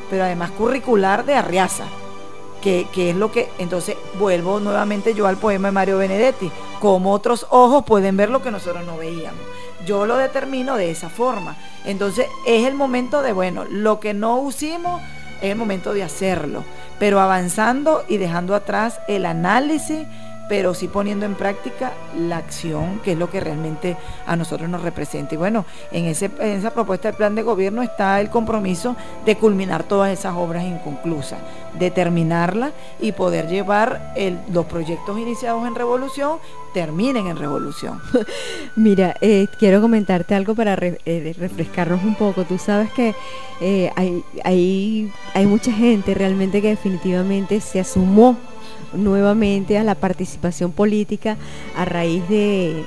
[0.09, 1.87] pero además curricular de Arriaza
[2.63, 7.47] que, es lo que, entonces vuelvo nuevamente yo al poema de Mario Benedetti, como otros
[7.51, 9.41] ojos pueden ver lo que nosotros no veíamos.
[9.85, 11.57] Yo lo determino de esa forma.
[11.85, 15.03] Entonces es el momento de, bueno, lo que no hicimos
[15.43, 16.65] es el momento de hacerlo,
[16.99, 20.07] pero avanzando y dejando atrás el análisis
[20.53, 24.83] pero sí poniendo en práctica la acción, que es lo que realmente a nosotros nos
[24.83, 25.35] representa.
[25.35, 29.39] Y bueno, en, ese, en esa propuesta del plan de gobierno está el compromiso de
[29.39, 31.39] culminar todas esas obras inconclusas,
[31.79, 34.13] de terminarlas y poder llevar
[34.53, 36.33] los proyectos iniciados en revolución
[36.75, 38.01] terminen en revolución.
[38.77, 42.45] Mira, eh, quiero comentarte algo para eh, refrescarnos un poco.
[42.45, 43.15] Tú sabes que
[43.61, 48.39] eh, hay, hay, hay mucha gente realmente que definitivamente se asumó
[48.95, 51.37] nuevamente a la participación política
[51.77, 52.85] a raíz de,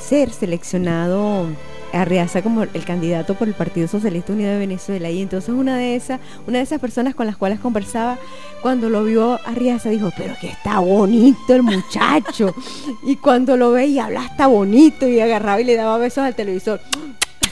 [0.00, 1.46] ser seleccionado
[1.92, 5.10] Arriaza como el candidato por el Partido Socialista Unido de Venezuela.
[5.10, 8.16] Y entonces una de esas, una de esas personas con las cuales conversaba,
[8.62, 12.54] cuando lo vio Arriaza, dijo, pero que está bonito el muchacho.
[13.02, 16.80] y cuando lo veía, habla está bonito y agarraba y le daba besos al televisor.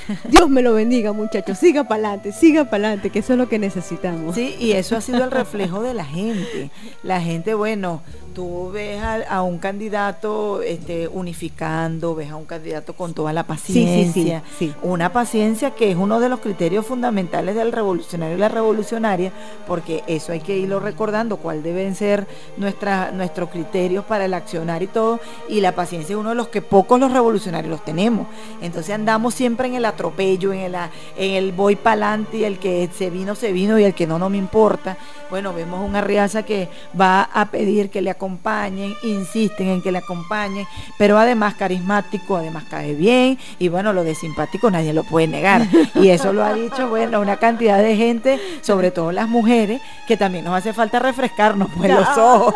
[0.29, 1.59] Dios me lo bendiga, muchachos.
[1.59, 4.35] Siga para adelante, siga para adelante, que eso es lo que necesitamos.
[4.35, 6.71] Sí, y eso ha sido el reflejo de la gente.
[7.03, 8.03] La gente, bueno,
[8.39, 14.45] tú ves a, un candidato este, unificando, ves a un candidato con toda la paciencia,
[14.81, 19.33] una paciencia que es uno de los criterios fundamentales del revolucionario y la revolucionaria,
[19.67, 24.85] porque eso hay que irlo recordando, cuál deben ser nuestra, nuestros criterios para el accionar
[24.85, 28.29] y todo, y la paciencia es uno de los que pocos los revolucionarios los tenemos.
[28.63, 30.77] Entonces andamos siempre en el atropello, en el,
[31.17, 34.07] en el voy para adelante, y el que se vino, se vino, y el que
[34.07, 34.97] no, no me importa.
[35.29, 39.99] Bueno, vemos una Arriaza que va a pedir que le acompañen, insisten en que le
[39.99, 40.67] acompañen,
[40.99, 45.67] pero además carismático, además cae bien y bueno, lo de simpático nadie lo puede negar.
[45.95, 50.17] Y eso lo ha dicho, bueno, una cantidad de gente, sobre todo las mujeres, que
[50.17, 52.55] también nos hace falta refrescarnos pues los ojos.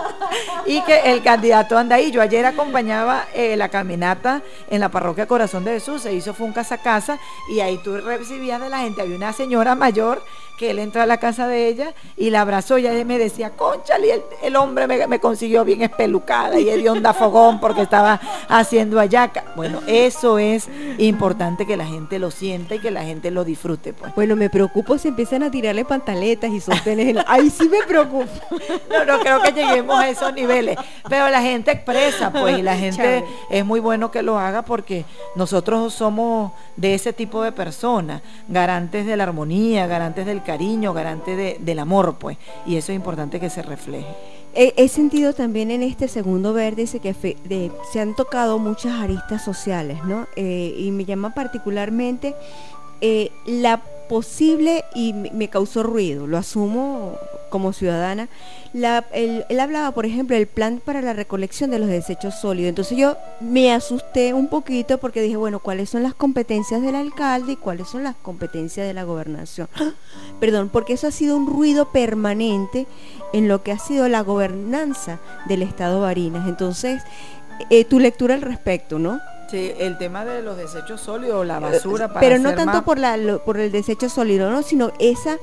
[0.66, 2.11] Y que el candidato anda ahí.
[2.11, 6.46] Yo ayer acompañaba eh, la caminata en la parroquia Corazón de Jesús, se hizo fue
[6.46, 7.18] un casa a casa
[7.50, 10.22] y ahí tú recibías de la gente, había una señora mayor
[10.62, 13.51] que él entró a la casa de ella y la abrazó y ella me decía,
[13.51, 19.01] conchale, el, el hombre me, consiguió bien espelucada y de onda fogón porque estaba haciendo
[19.01, 19.42] ayaca.
[19.57, 23.92] Bueno, eso es importante que la gente lo sienta y que la gente lo disfrute.
[23.92, 24.14] Pues.
[24.14, 27.25] Bueno, me preocupo si empiezan a tirarle pantaletas y sostener.
[27.27, 28.31] Ahí sí me preocupo.
[28.88, 30.77] No, no creo que lleguemos a esos niveles.
[31.09, 35.05] Pero la gente expresa, pues, y la gente es muy bueno que lo haga porque
[35.35, 40.52] nosotros somos de ese tipo de personas, garantes de la armonía, garantes del cariño,
[40.95, 42.38] garantes del amor, pues.
[42.67, 44.07] Y eso es importante que se refleje.
[44.55, 47.15] He, sentido también en este segundo vértice que
[47.91, 50.27] se han tocado muchas aristas sociales, ¿no?
[50.37, 52.35] Eh, y me llama particularmente
[53.01, 57.17] eh, la posible, y me causó ruido, lo asumo
[57.53, 58.29] como ciudadana,
[59.12, 62.71] él, hablaba, por ejemplo, del plan para la recolección de los desechos sólidos.
[62.71, 67.53] Entonces yo me asusté un poquito porque dije, bueno, ¿cuáles son las competencias del alcalde
[67.53, 69.69] y cuáles son las competencias de la gobernación?
[70.41, 72.87] Perdón, porque eso ha sido un ruido permanente
[73.35, 76.49] en lo que ha sido la gobernanza del Estado Barinas.
[76.49, 77.03] Entonces,
[77.69, 79.21] eh, tu lectura al respecto, ¿no?
[79.51, 82.09] Sí, el tema de los desechos sólidos, la basura.
[82.09, 84.62] Para Pero no tanto por, la, por el desecho sólido, ¿no?
[84.62, 85.37] sino esa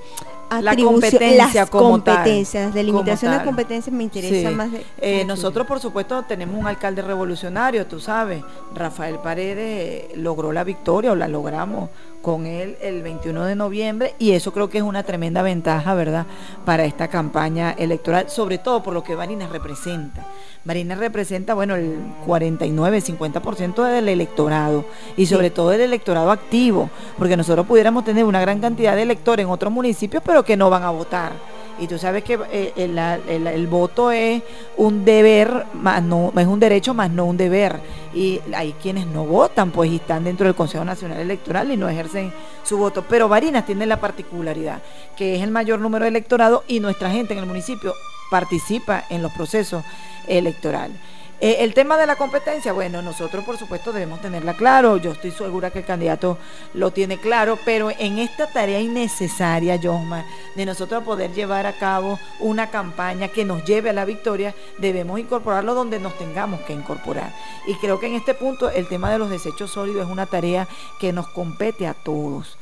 [0.62, 4.72] la competencia las competencias, las delimitación de competencias me interesa más.
[4.72, 10.64] De, eh, nosotros, por supuesto, tenemos un alcalde revolucionario, tú sabes, Rafael Paredes logró la
[10.64, 11.90] victoria o la logramos
[12.22, 16.26] con él el 21 de noviembre y eso creo que es una tremenda ventaja, ¿verdad?,
[16.66, 20.26] para esta campaña electoral, sobre todo por lo que Barinas representa.
[20.66, 24.84] Barinas representa, bueno, el 49, 50% del electorado
[25.16, 29.46] y sobre todo el electorado activo, porque nosotros pudiéramos tener una gran cantidad de electores
[29.46, 31.34] en otros municipios, pero que no van a votar
[31.80, 34.44] y tú sabes que eh, el, voto es
[34.76, 37.80] un deber, más no, es un derecho más no un deber.
[38.14, 41.88] Y hay quienes no votan, pues, y están dentro del Consejo Nacional Electoral y no
[41.88, 43.06] ejercen su voto.
[43.08, 44.82] Pero Barinas tiene la particularidad,
[45.16, 47.94] que es el mayor número de electorado y nuestra gente en el municipio
[48.30, 49.84] participa en los procesos
[50.28, 50.98] electorales.
[51.42, 55.32] Eh, el tema de la competencia, bueno, nosotros por supuesto debemos tenerla claro, yo estoy
[55.32, 56.38] segura que el candidato
[56.74, 60.26] lo tiene claro, pero en esta tarea innecesaria, Josma,
[60.56, 65.18] de nosotros poder llevar a cabo una campaña que nos lleve a la victoria, debemos
[65.18, 67.34] incorporarlo donde nos tengamos que incorporar.
[67.66, 70.68] Y creo que en este punto el tema de los desechos sólidos es una tarea
[71.00, 72.58] que nos compete a todos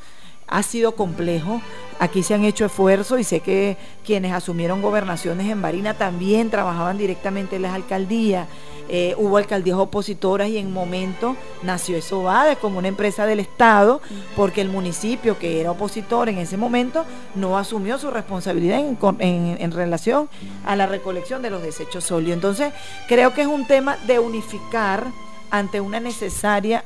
[0.48, 1.60] ha sido complejo.
[2.00, 6.96] Aquí se han hecho esfuerzos y sé que quienes asumieron gobernaciones en Barina también trabajaban
[6.96, 8.46] directamente en las alcaldías.
[8.90, 14.00] Eh, hubo alcaldías opositoras y en momento nació Esobade como una empresa del Estado
[14.34, 18.80] porque el municipio que era opositor en ese momento no asumió su responsabilidad
[19.18, 20.30] en, relación
[20.64, 22.36] a la recolección de los desechos sólidos.
[22.36, 22.72] Entonces
[23.08, 25.04] creo que es un tema de unificar
[25.50, 26.84] ante una necesaria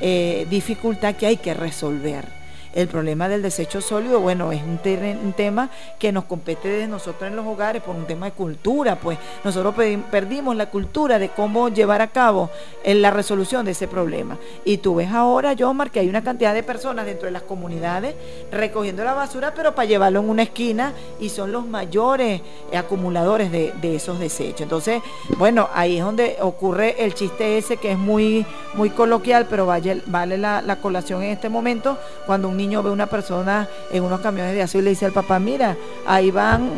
[0.00, 2.45] eh, dificultad que hay que resolver.
[2.76, 4.78] El problema del desecho sólido, bueno, es un,
[5.34, 9.18] tema que nos compete de nosotros en los hogares por un tema de cultura, pues
[9.44, 9.74] nosotros
[10.10, 12.50] perdimos la cultura de cómo llevar a cabo
[12.84, 14.36] eh, la resolución de ese problema.
[14.66, 18.14] Y tú ves ahora, Jomar, que hay una cantidad de personas dentro de las comunidades
[18.52, 22.42] recogiendo la basura, pero para llevarlo en una esquina y son los mayores
[22.74, 24.60] acumuladores de, esos desechos.
[24.60, 25.00] Entonces,
[25.38, 30.36] bueno, ahí es donde ocurre el chiste ese que es muy, muy coloquial, pero vale,
[30.36, 34.62] la, la colación en este momento, cuando un ve una persona en unos camiones de
[34.62, 35.76] azul y le dice al papá, mira,
[36.06, 36.70] ahí van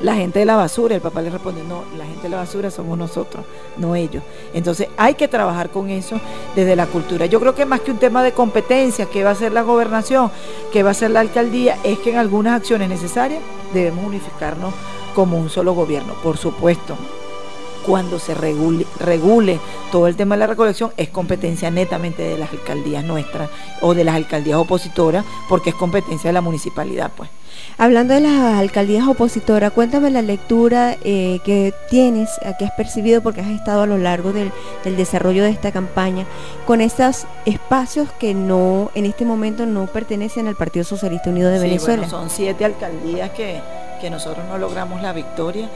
[0.00, 0.94] la gente de la basura.
[0.94, 3.44] El papá le responde, no, la gente de la basura somos nosotros,
[3.76, 4.22] no ellos.
[4.54, 6.20] Entonces hay que trabajar con eso
[6.54, 7.26] desde la cultura.
[7.26, 10.30] Yo creo que más que un tema de competencia, que va a ser la gobernación,
[10.72, 14.74] que va a ser la alcaldía, es que en algunas acciones necesarias debemos unificarnos
[15.14, 16.96] como un solo gobierno, por supuesto
[17.84, 22.50] cuando se regule, regule todo el tema de la recolección, es competencia netamente de las
[22.50, 27.30] alcaldías nuestras o de las alcaldías opositoras, porque es competencia de la municipalidad, pues.
[27.78, 33.40] Hablando de las alcaldías opositoras, cuéntame la lectura eh, que tienes, que has percibido porque
[33.40, 34.52] has estado a lo largo del,
[34.84, 36.26] desarrollo de esta campaña,
[36.66, 41.58] con esos espacios que no, en este momento no pertenecen al Partido Socialista Unido de
[41.58, 42.08] Venezuela.
[42.08, 43.60] son siete alcaldías que,
[44.00, 45.68] que nosotros no logramos la victoria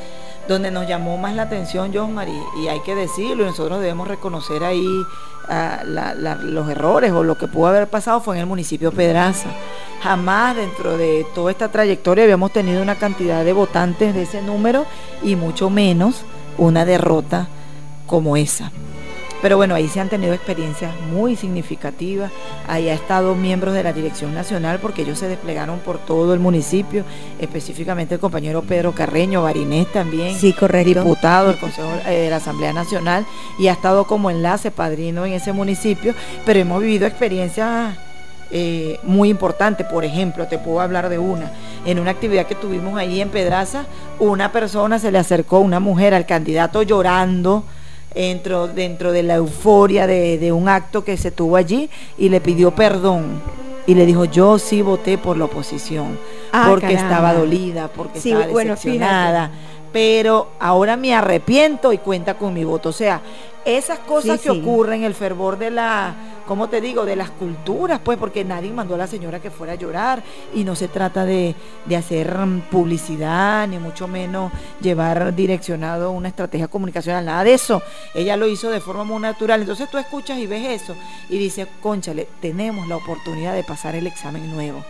[0.48, 4.08] donde nos llamó más la atención, John Marie, y hay que decirlo, y nosotros debemos
[4.08, 4.86] reconocer ahí
[5.48, 9.48] ah, los errores o lo que pudo haber pasado fue en el municipio Pedraza.
[10.02, 14.84] Jamás dentro de toda esta trayectoria habíamos tenido una cantidad de votantes de ese número
[15.22, 16.22] y mucho menos
[16.58, 17.48] una derrota
[18.06, 18.70] como esa.
[19.44, 22.32] Pero bueno, ahí se han tenido experiencias muy significativas.
[22.66, 26.40] Ahí ha estado miembros de la Dirección Nacional porque ellos se desplegaron por todo el
[26.40, 27.04] municipio,
[27.38, 31.02] específicamente el compañero Pedro Carreño, Barinés también, sí, correcto.
[31.02, 33.26] diputado del Consejo eh, de la Asamblea Nacional
[33.58, 36.14] y ha estado como enlace padrino en ese municipio,
[36.46, 37.98] pero hemos vivido experiencias
[38.50, 39.86] eh, muy importantes.
[39.86, 41.52] Por ejemplo, te puedo hablar de una.
[41.84, 43.84] En una actividad que tuvimos ahí en Pedraza,
[44.18, 47.64] una persona se le acercó, una mujer, al candidato llorando
[48.14, 52.74] dentro, dentro de la euforia de, un acto que se tuvo allí y le pidió
[52.74, 53.42] perdón.
[53.86, 56.18] Y le dijo, yo sí voté por la oposición,
[56.52, 59.50] ah, porque estaba dolida, porque estaba decepcionada.
[59.92, 62.88] pero ahora me arrepiento y cuenta con mi voto.
[62.88, 63.20] O sea,
[63.64, 66.14] esas cosas que ocurren, el fervor de la,
[66.46, 69.74] ¿cómo te digo?, de las culturas, pues, porque nadie mandó a la señora que fuera
[69.74, 70.22] a llorar
[70.54, 71.54] y no se trata de,
[71.86, 72.36] de hacer
[72.70, 77.82] publicidad, ni mucho menos llevar direccionado una estrategia comunicacional, nada de eso.
[78.14, 79.60] Ella lo hizo de forma muy natural.
[79.60, 80.94] Entonces tú escuchas y ves eso
[81.28, 84.84] y dices, conchale, tenemos la oportunidad de pasar el examen nuevo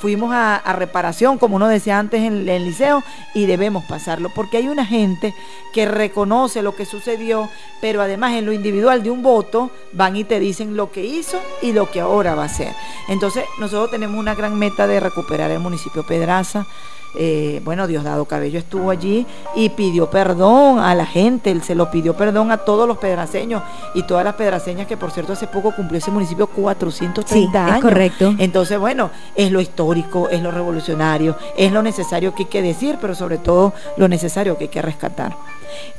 [0.00, 4.68] fuimos a, reparación, como uno decía antes en, el liceo, y debemos pasarlo, porque hay
[4.68, 5.34] una gente
[5.72, 7.48] que reconoce lo que sucedió,
[7.80, 11.38] pero además en lo individual de un voto van y te dicen lo que hizo
[11.60, 12.74] y lo que ahora va a hacer.
[13.08, 16.66] Entonces, nosotros tenemos una gran meta de recuperar el municipio Pedraza.
[17.14, 21.90] Eh, bueno, Diosdado Cabello estuvo allí y pidió perdón a la gente, él se lo
[21.90, 23.62] pidió perdón a todos los pedraceños
[23.94, 27.80] y todas las pedraceñas que por cierto hace poco cumplió ese municipio 430 años.
[27.80, 28.34] correcto.
[28.38, 32.98] Entonces, bueno, es lo histórico, es lo revolucionario, es lo necesario que hay que decir,
[33.00, 35.36] pero sobre todo lo necesario que hay que rescatar.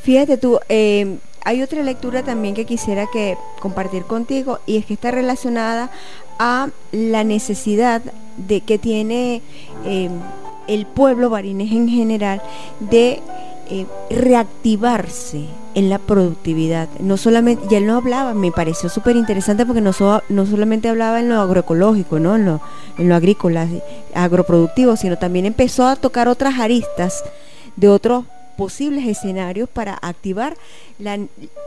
[0.02, 4.93] Fíjate tú, eh, hay otra lectura también que quisiera que compartir contigo y es que
[4.93, 5.89] está relacionada
[6.38, 8.02] a la necesidad
[8.38, 9.41] de que tiene
[9.86, 10.10] eh,
[10.67, 12.41] el pueblo barinés en general
[12.80, 13.21] de
[13.69, 15.45] eh, reactivarse
[15.76, 16.89] en la productividad.
[17.00, 19.91] No solamente, ya él no hablaba, me pareció súper interesante porque no,
[20.30, 22.36] no solamente hablaba en lo agroecológico, ¿no?
[22.36, 22.62] En lo,
[22.97, 23.67] en lo agrícola,
[24.13, 27.24] agroproductivo, sino también empezó a tocar otras aristas
[27.78, 28.26] de otros
[28.58, 30.58] posibles escenarios para activar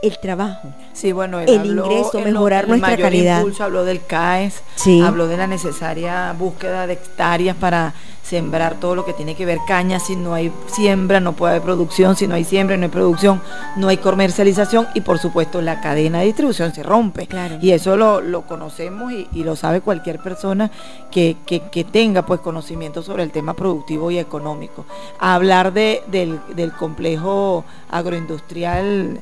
[0.01, 0.69] el trabajo.
[0.93, 3.43] Sí, bueno, el ingreso, mejorar nuestra calidad.
[3.59, 4.61] habló del CAES,
[5.03, 7.93] habló de la necesaria búsqueda de hectáreas para
[8.25, 11.63] sembrar todo lo que tiene que ver caña, si no hay siembra no puede haber
[11.63, 13.39] producción, si no hay siembra no hay producción,
[13.75, 17.27] no hay comercialización y por supuesto la cadena de distribución se rompe.
[17.61, 20.71] Y eso lo, conocemos y, lo sabe cualquier persona
[21.11, 21.35] que,
[21.91, 24.85] tenga pues conocimiento sobre el tema productivo y económico.
[25.19, 29.21] Hablar de, del, del complejo agroindustrial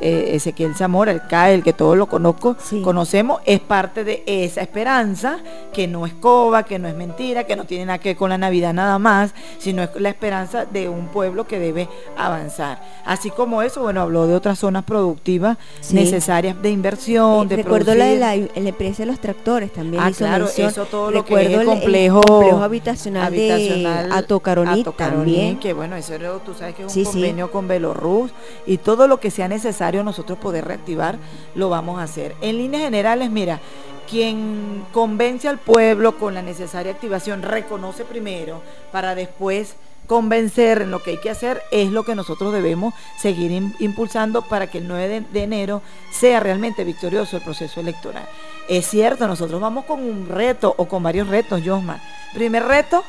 [0.00, 4.60] eh, Ezequiel Zamora, el CAE, el que todos lo conozco, conocemos, es parte de esa
[4.60, 5.38] esperanza
[5.72, 8.30] que no es coba, que no es mentira, que no tiene nada que ver con
[8.30, 12.82] la Navidad nada más, sino es la esperanza de un pueblo que debe avanzar.
[13.04, 15.58] Así como eso, bueno, habló de otras zonas productivas
[15.92, 20.02] necesarias de inversión, de Recuerdo la de la, empresa de los tractores también.
[20.02, 22.22] Ah, claro, eso todo lo que es el complejo,
[22.62, 25.58] habitacional, habitacional de Atocaroní, también.
[25.58, 28.30] Que bueno, eso tú sabes que es un convenio con Belorrus
[28.66, 31.18] y todo lo que sea necesario nosotros poder reactivar,
[31.54, 32.36] lo vamos a hacer.
[32.40, 33.60] En líneas generales, mira,
[34.08, 39.74] quien convence al pueblo con la necesaria activación reconoce primero para después
[40.06, 44.66] convencer en lo que hay que hacer es lo que nosotros debemos seguir impulsando para
[44.66, 48.28] que el 9 de, enero sea realmente victorioso el proceso electoral.
[48.68, 52.00] Es cierto, nosotros vamos con un reto o con varios retos, Josmar.
[52.34, 53.04] Primer reto,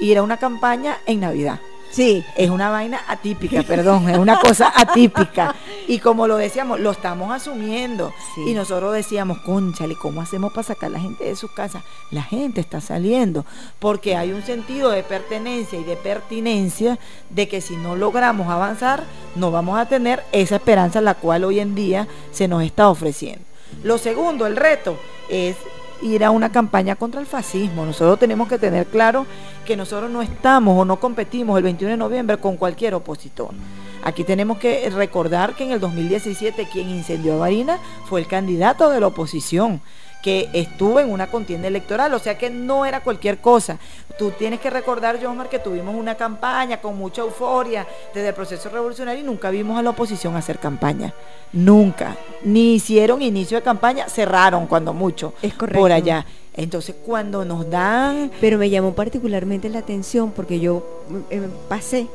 [0.00, 1.60] ir a una campaña en Navidad.
[1.90, 2.24] Sí.
[2.36, 5.54] Es una vaina atípica, perdón, es una cosa atípica.
[5.86, 8.12] Y como lo decíamos, lo estamos asumiendo.
[8.46, 11.82] Y nosotros decíamos, conchale, ¿cómo hacemos para sacar a la gente de sus casas?
[12.10, 13.44] La gente está saliendo,
[13.78, 16.98] porque hay un sentido de pertenencia y de pertinencia
[17.30, 21.60] de que si no logramos avanzar, no vamos a tener esa esperanza la cual hoy
[21.60, 23.44] en día se nos está ofreciendo.
[23.82, 25.56] Lo segundo, el reto, es
[26.02, 27.84] ir a una campaña contra el fascismo.
[27.84, 29.26] Nosotros tenemos que tener claro
[29.66, 33.50] que nosotros no estamos o no competimos el 21 de noviembre con cualquier opositor.
[34.02, 38.90] Aquí tenemos que recordar que en el 2017 quien incendió a Barina fue el candidato
[38.90, 39.80] de la oposición
[40.22, 43.78] que estuvo en una contienda electoral, o sea que no era cualquier cosa.
[44.18, 48.68] Tú tienes que recordar, Jomar, que tuvimos una campaña con mucha euforia desde el proceso
[48.68, 51.14] revolucionario y nunca vimos a la oposición hacer campaña.
[51.52, 52.16] Nunca.
[52.42, 55.34] Ni hicieron inicio de campaña, cerraron cuando mucho.
[55.40, 55.78] Es correcto.
[55.78, 56.26] Por allá.
[56.54, 58.32] Entonces, cuando nos dan...
[58.40, 62.08] Pero me llamó particularmente la atención porque yo eh, pasé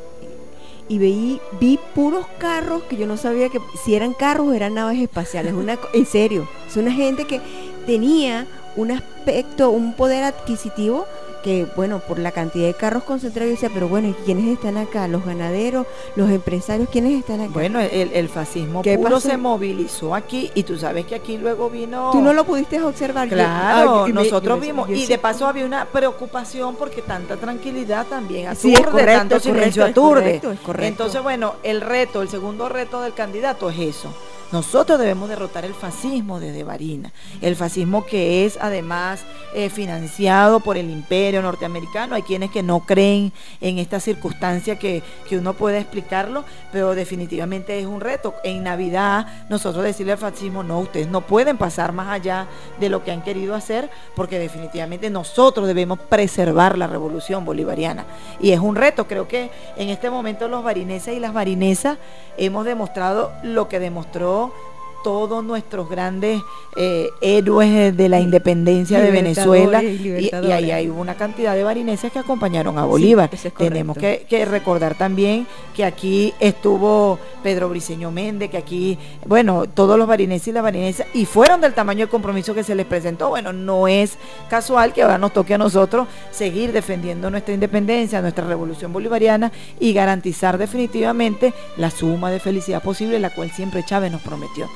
[0.88, 4.74] y vi, vi puros carros que yo no sabía que si eran carros o eran
[4.74, 5.54] naves espaciales.
[5.54, 7.40] Una, en serio, es una gente que
[7.86, 11.06] tenía un aspecto, un poder adquisitivo
[11.44, 15.06] que, bueno, por la cantidad de carros concentrados, decía, pero bueno, ¿y quiénes están acá?
[15.08, 15.86] ¿Los ganaderos?
[16.16, 16.88] ¿Los empresarios?
[16.88, 17.50] ¿Quiénes están acá?
[17.52, 22.12] Bueno, el, fascismo puro se movilizó aquí y tú sabes que aquí luego vino...
[22.12, 23.28] Tú no lo pudiste observar.
[23.28, 29.38] Claro, nosotros vimos y de paso había una preocupación porque tanta tranquilidad también aturde, tanto
[29.38, 30.40] silencio aturde.
[30.78, 34.10] Entonces, bueno, el reto, el segundo reto del candidato es eso
[34.54, 37.10] nosotros debemos derrotar el fascismo desde Barina,
[37.42, 42.14] el fascismo que es además eh, financiado por el imperio norteamericano.
[42.14, 47.80] Hay quienes que no creen en esta circunstancia que, que uno puede explicarlo, pero definitivamente
[47.80, 48.32] es un reto.
[48.44, 52.46] En Navidad nosotros decirle al fascismo, no, ustedes no pueden pasar más allá
[52.78, 58.04] de lo que han querido hacer, porque definitivamente nosotros debemos preservar la revolución bolivariana.
[58.38, 61.98] Y es un reto, creo que en este momento los barineses y las barinesas
[62.36, 64.73] hemos demostrado lo que demostró Israel
[65.04, 66.42] todos nuestros grandes
[66.76, 72.18] eh, héroes de la independencia de Venezuela y, ahí hay una cantidad de barineses que
[72.18, 73.30] acompañaron a Bolívar.
[73.56, 75.46] Tenemos que, recordar también
[75.76, 81.06] que aquí estuvo Pedro Briceño Méndez, que aquí, bueno, todos los barineses y las barinesas,
[81.12, 83.28] y fueron del tamaño del compromiso que se les presentó.
[83.28, 84.16] Bueno, no es
[84.48, 89.92] casual que ahora nos toque a nosotros seguir defendiendo nuestra independencia, nuestra revolución bolivariana y
[89.92, 94.66] garantizar definitivamente la suma de felicidad posible, la cual siempre Chávez nos prometió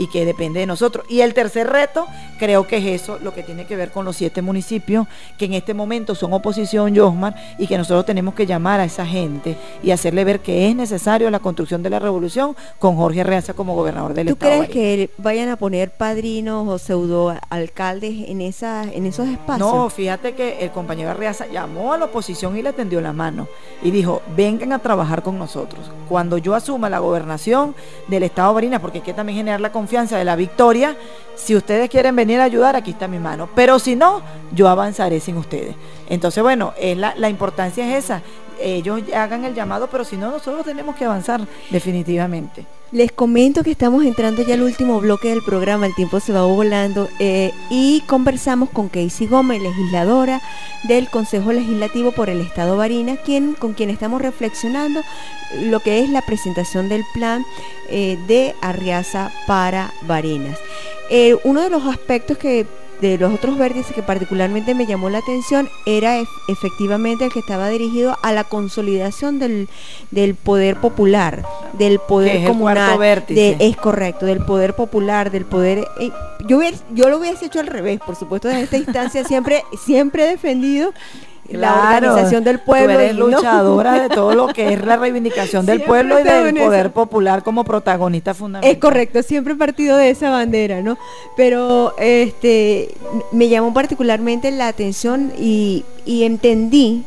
[0.00, 1.04] y que depende de nosotros.
[1.10, 2.06] Y el tercer reto,
[2.38, 5.52] creo que es eso, lo que tiene que ver con los siete municipios que en
[5.52, 9.90] este momento son oposición, Yosmar, y que nosotros tenemos que llamar a esa gente y
[9.90, 14.14] hacerle ver que es necesario la construcción de la revolución con Jorge Reaza como gobernador
[14.14, 14.50] del Estado.
[14.50, 19.70] ¿Tú crees que vayan a poner padrinos o pseudo alcaldes en, esa, en esos espacios?
[19.70, 23.48] No, fíjate que el compañero Reaza llamó a la oposición y le tendió la mano
[23.82, 25.90] y dijo, vengan a trabajar con nosotros.
[26.08, 27.74] Cuando yo asuma la gobernación
[28.08, 30.96] del Estado de Barinas, porque hay que también generar la confianza de la victoria.
[31.34, 33.48] Si ustedes quieren venir a ayudar, aquí está mi mano.
[33.54, 34.22] Pero si no,
[34.52, 35.74] yo avanzaré sin ustedes.
[36.08, 38.22] Entonces, bueno, es la, la importancia es esa.
[38.60, 42.66] Ellos hagan el llamado, pero si no, nosotros tenemos que avanzar definitivamente.
[42.92, 46.42] Les comento que estamos entrando ya al último bloque del programa, el tiempo se va
[46.42, 50.40] volando, eh, y conversamos con Casey Gómez, legisladora
[50.88, 55.02] del Consejo Legislativo por el Estado Barinas, quien, con quien estamos reflexionando
[55.62, 57.44] lo que es la presentación del plan
[57.88, 60.58] eh, de Arriaza para Barinas.
[61.10, 62.66] Eh, uno de los aspectos que
[63.00, 67.68] de los otros vértices que particularmente me llamó la atención era efectivamente el que estaba
[67.68, 69.68] dirigido a la consolidación del,
[70.10, 72.98] del poder popular, del poder comunal.
[73.28, 75.86] De, es correcto, del poder popular, del poder...
[75.98, 76.10] Eh,
[76.46, 76.60] yo,
[76.92, 80.92] yo lo hubiese hecho al revés, por supuesto, en esta instancia siempre, siempre he defendido
[81.52, 82.94] la organización del pueblo.
[82.94, 86.92] Tú eres luchadora de todo lo que es la reivindicación del pueblo y del poder
[86.92, 88.70] popular como protagonista fundamental.
[88.70, 90.98] Es correcto, siempre he partido de esa bandera, ¿no?
[91.36, 92.94] Pero este
[93.32, 97.04] me llamó particularmente la atención y, y entendí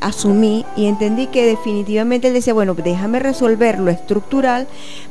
[0.00, 4.66] asumí y entendí que definitivamente él decía, bueno, déjame resolver lo estructural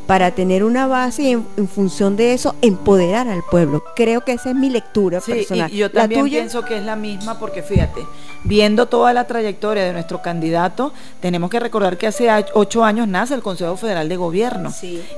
[0.08, 3.84] para tener una base y en, función de eso empoderar al pueblo.
[3.96, 5.72] Creo que esa es mi lectura personal.
[5.74, 8.02] Y yo también pienso que es la misma porque fíjate,
[8.46, 13.34] viendo toda la trayectoria de nuestro candidato, tenemos que recordar que hace ocho años nace
[13.34, 14.72] el Consejo Federal de Gobierno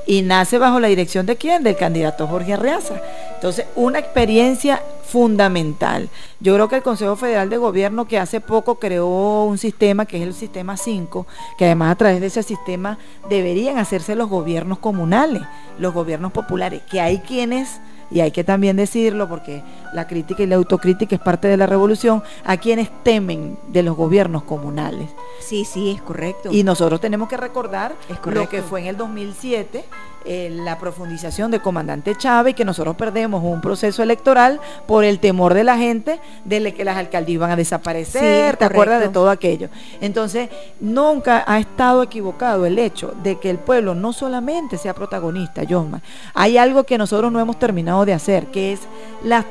[0.06, 1.62] y nace bajo la dirección de quién?
[1.62, 3.00] Del candidato Jorge Arreaza.
[3.34, 6.08] Entonces, una experiencia fundamental.
[6.40, 10.18] Yo creo que el Consejo Federal de Gobierno, que hace poco creó un sistema que
[10.18, 11.26] es el sistema 5,
[11.56, 12.98] que además a través de ese sistema
[13.28, 15.42] deberían hacerse los gobiernos comunales,
[15.78, 17.80] los gobiernos populares, que hay quienes
[18.10, 21.66] y hay que también decirlo porque la crítica y la autocrítica es parte de la
[21.66, 25.08] revolución, a quienes temen de los gobiernos comunales.
[25.40, 26.50] Sí, sí, es correcto.
[26.52, 27.94] Y nosotros tenemos que recordar
[28.24, 29.84] lo que fue en el 2007
[30.24, 35.18] eh, la profundización del comandante Chávez y que nosotros perdemos un proceso electoral por el
[35.18, 39.30] temor de la gente de que las alcaldías van a desaparecer, ¿te acuerdas de todo
[39.30, 39.68] aquello?
[40.00, 40.48] Entonces,
[40.80, 46.02] nunca ha estado equivocado el hecho de que el pueblo no solamente sea protagonista, Josma,
[46.34, 48.80] hay algo que nosotros no hemos terminado de hacer, que es
[49.22, 49.46] las,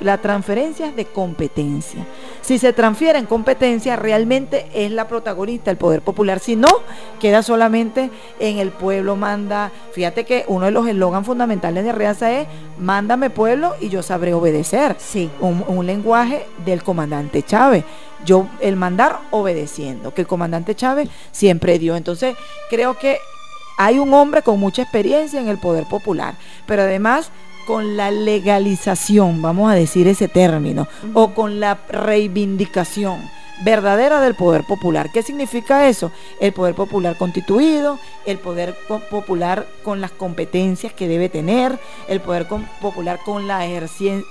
[0.00, 2.06] las transferencias de competencia.
[2.40, 6.68] Si se transfieren competencias, realmente es la protagonista el poder popular, si no,
[7.20, 12.30] queda solamente en el pueblo manda, fíjate que uno de los eslogans fundamentales de Reaza
[12.32, 12.48] es
[12.78, 14.96] mándame pueblo y yo sabré obedecer.
[14.98, 15.30] Sí.
[15.40, 17.84] Un, lenguaje del comandante Chávez.
[18.24, 21.96] Yo, el mandar obedeciendo, que el comandante Chávez siempre dio.
[21.96, 22.36] Entonces,
[22.70, 23.18] creo que
[23.78, 26.34] hay un hombre con mucha experiencia en el poder popular,
[26.66, 27.30] pero además
[27.66, 33.20] con la legalización, vamos a decir ese término, o con la reivindicación
[33.64, 35.10] verdadera del poder popular.
[35.12, 36.10] ¿Qué significa eso?
[36.40, 38.76] El poder popular constituido, el poder
[39.10, 42.46] popular con las competencias que debe tener, el poder
[42.80, 43.66] popular con, la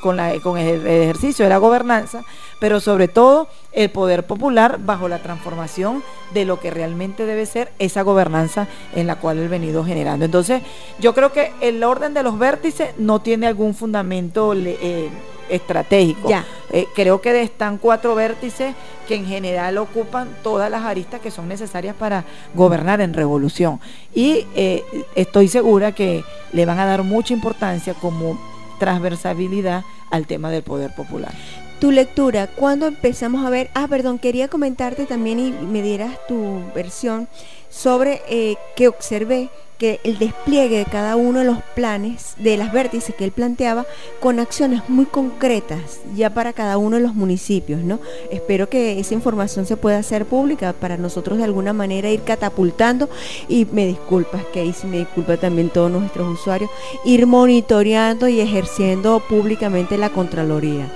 [0.02, 2.24] con, con el ejercicio de la gobernanza,
[2.60, 6.04] pero sobre todo el poder popular bajo la transformación
[6.34, 10.26] de lo que realmente debe ser esa gobernanza en la cual el venido generando.
[10.26, 10.62] Entonces,
[11.00, 15.10] yo creo que el orden de los vértices no tiene algún fundamento eh,
[15.52, 16.30] estratégico.
[16.72, 18.74] Eh, creo que están cuatro vértices
[19.08, 22.24] que en general ocupan todas las aristas que son necesarias para
[22.54, 23.80] gobernar en revolución.
[24.16, 24.84] Y eh,
[25.16, 26.24] estoy segura que
[26.54, 28.40] le van a dar mucha importancia como
[28.80, 31.34] transversalidad al tema del poder popular.
[31.82, 36.62] Tu lectura, cuando empezamos a ver, ah, perdón, quería comentarte también y me dieras tu
[36.76, 37.28] versión
[37.72, 42.72] sobre eh, que observé que el despliegue de cada uno de los planes, de las
[42.72, 43.88] vértices que él planteaba,
[44.20, 48.00] con acciones muy concretas ya para cada uno de los municipios, ¿no?
[48.30, 53.10] Espero que esa información se pueda hacer pública para nosotros de alguna manera ir catapultando
[53.50, 56.70] y me disculpas, que me disculpa también todos nuestros usuarios,
[57.06, 60.92] ir monitoreando y ejerciendo públicamente la Contraloría.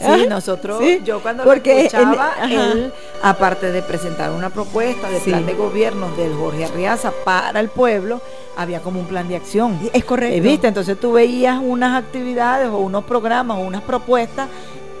[0.00, 2.92] Sí, nosotros, yo cuando Porque lo escuchaba, él,
[3.22, 8.20] aparte de presentar una propuesta de plan de gobierno del Jorge Arriaza para el pueblo,
[8.56, 9.78] había como un plan de acción.
[9.92, 10.42] Es correcto.
[10.42, 10.68] ¿Viste?
[10.68, 14.48] Entonces tú veías unas actividades o unos programas o unas propuestas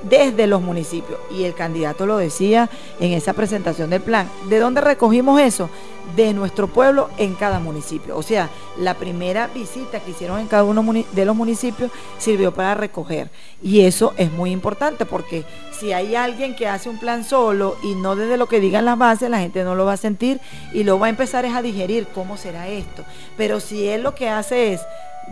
[0.08, 1.18] desde los municipios.
[1.30, 4.28] Y el candidato lo decía en esa presentación del plan.
[4.48, 5.68] ¿De dónde recogimos eso?
[6.16, 8.16] De nuestro pueblo en cada municipio.
[8.16, 12.74] O sea, la primera visita que hicieron en cada uno de los municipios sirvió para
[12.74, 13.30] recoger.
[13.62, 15.44] Y eso es muy importante porque
[15.78, 18.98] si hay alguien que hace un plan solo y no desde lo que digan las
[18.98, 20.40] bases, la gente no lo va a sentir
[20.72, 23.04] y lo va a empezar es a digerir cómo será esto.
[23.36, 24.82] Pero si él lo que hace es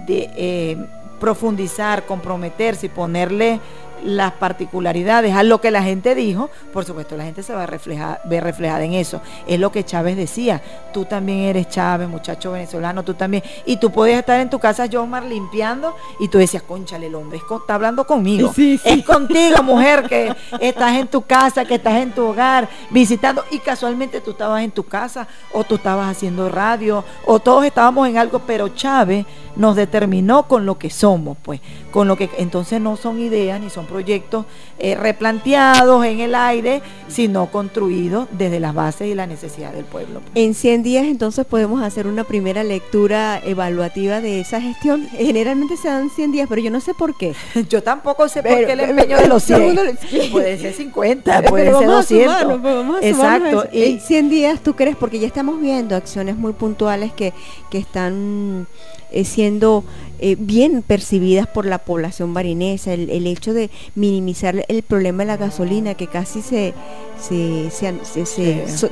[0.06, 0.76] de, eh,
[1.22, 3.60] profundizar, comprometerse y ponerle
[4.04, 7.66] las particularidades a lo que la gente dijo, por supuesto la gente se va a
[7.66, 9.20] reflejar, ver reflejada en eso.
[9.46, 13.42] Es lo que Chávez decía, tú también eres Chávez, muchacho venezolano, tú también.
[13.66, 17.38] Y tú podías estar en tu casa, Jomar, limpiando, y tú decías, conchale, el hombre
[17.38, 18.52] está hablando conmigo.
[18.56, 23.58] Es contigo, mujer, que estás en tu casa, que estás en tu hogar, visitando, y
[23.58, 28.18] casualmente tú estabas en tu casa, o tú estabas haciendo radio, o todos estábamos en
[28.18, 29.26] algo, pero Chávez
[29.56, 33.70] nos determinó con lo que somos, pues, con lo que entonces no son ideas ni
[33.70, 34.46] son proyectos
[34.78, 40.20] eh, replanteados en el aire, sino construidos desde las bases y la necesidad del pueblo.
[40.20, 40.32] Pues.
[40.34, 45.06] En 100 días entonces podemos hacer una primera lectura evaluativa de esa gestión.
[45.10, 47.34] Generalmente se dan 100 días, pero yo no sé por qué.
[47.68, 49.98] yo tampoco sé por qué el empeño de los 100.
[50.32, 52.60] puede ser 50, puede ser 200.
[53.02, 53.68] Exacto.
[53.72, 54.96] Y 100 días, ¿tú crees?
[54.96, 57.32] Porque ya estamos viendo acciones muy puntuales que,
[57.70, 58.66] que están
[59.12, 59.84] eh, siendo
[60.18, 65.36] eh, bien percibidas por la población barinesa, el, hecho de minimizar el problema de la
[65.36, 66.74] gasolina que casi se,
[67.18, 67.84] se,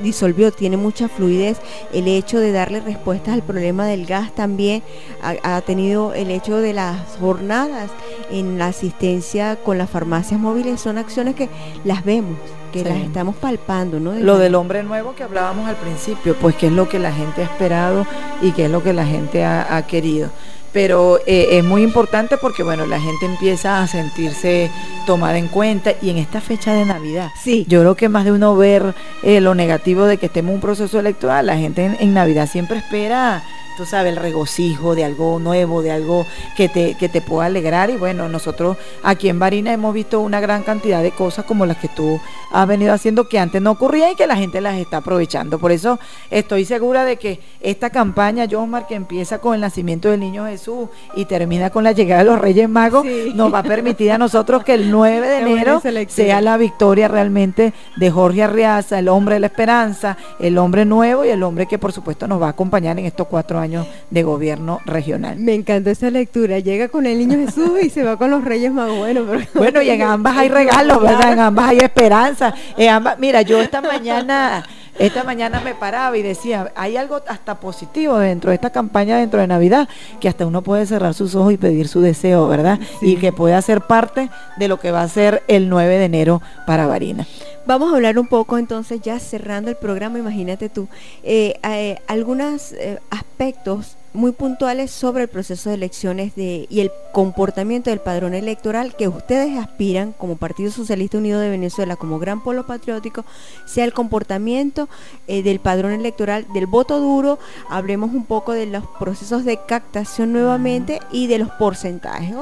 [0.03, 1.59] disolvió, tiene mucha fluidez,
[1.93, 4.83] el hecho de darle respuestas al problema del gas también
[5.23, 7.91] ha, tenido el hecho de las jornadas
[8.33, 11.49] en la asistencia con las farmacias móviles, son acciones que
[11.85, 12.39] las vemos
[12.71, 14.13] que las estamos palpando, ¿no?
[14.13, 17.43] lo del hombre nuevo que hablábamos al principio, pues que es lo que la gente
[17.43, 18.07] ha esperado
[18.43, 20.31] y que es lo que la gente ha, querido.
[20.73, 24.71] Pero eh, es muy importante porque, bueno, la gente empieza a sentirse
[25.05, 27.31] tomada en cuenta y en esta fecha de Navidad.
[27.43, 27.65] Sí.
[27.69, 28.95] Yo creo que más de uno ver
[29.25, 32.79] eh, lo negativo de que estemos en un proceso electoral, la gente en Navidad siempre
[32.79, 33.43] espera
[33.81, 37.89] tú sabes, el regocijo de algo nuevo, de algo que te, que te pueda alegrar.
[37.89, 41.79] Y bueno, nosotros aquí en Barina hemos visto una gran cantidad de cosas como las
[41.79, 42.21] que tú
[42.53, 45.59] has venido haciendo que antes no ocurría y que la gente las está aprovechando.
[45.59, 45.99] Por eso
[46.31, 50.91] estoy segura de que esta campaña, Josmar, que empieza con el nacimiento del niño Jesús
[51.15, 54.63] y termina con la llegada de los Reyes Magos, nos va a permitir a nosotros
[54.63, 59.41] que el 9 de enero sea la victoria realmente de Jorge Arriaza, el hombre de
[59.41, 62.99] la esperanza, el hombre nuevo y el hombre que por supuesto nos va a acompañar
[62.99, 65.39] en estos cuatro años años de gobierno regional.
[65.39, 66.59] Me encantó esa lectura.
[66.59, 69.21] Llega con el niño Jesús y se va con los reyes más buenos.
[69.55, 71.33] Bueno, y en ambas hay regalos, ¿verdad?
[71.33, 72.55] En ambas hay esperanza.
[72.77, 74.65] En ambas, mira, yo esta mañana
[74.99, 79.41] esta mañana me paraba y decía, hay algo hasta positivo dentro de esta campaña dentro
[79.41, 79.89] de Navidad,
[80.21, 82.79] que hasta uno puede cerrar sus ojos y pedir su deseo, ¿verdad?
[83.01, 86.43] Y que puede ser parte de lo que va a ser el 9 de enero
[86.67, 87.27] para Varina.
[87.67, 90.89] Vamos a hablar un poco entonces, ya cerrando el programa, imagínate tú,
[91.23, 96.91] eh, eh, algunos eh, aspectos muy puntuales sobre el proceso de elecciones de, y el
[97.13, 102.43] comportamiento del padrón electoral que ustedes aspiran como Partido Socialista Unido de Venezuela, como gran
[102.43, 103.25] polo patriótico,
[103.67, 104.89] sea el comportamiento
[105.29, 107.39] eh, del padrón electoral, del voto duro,
[107.69, 112.35] hablemos un poco de los procesos de captación nuevamente y de los porcentajes.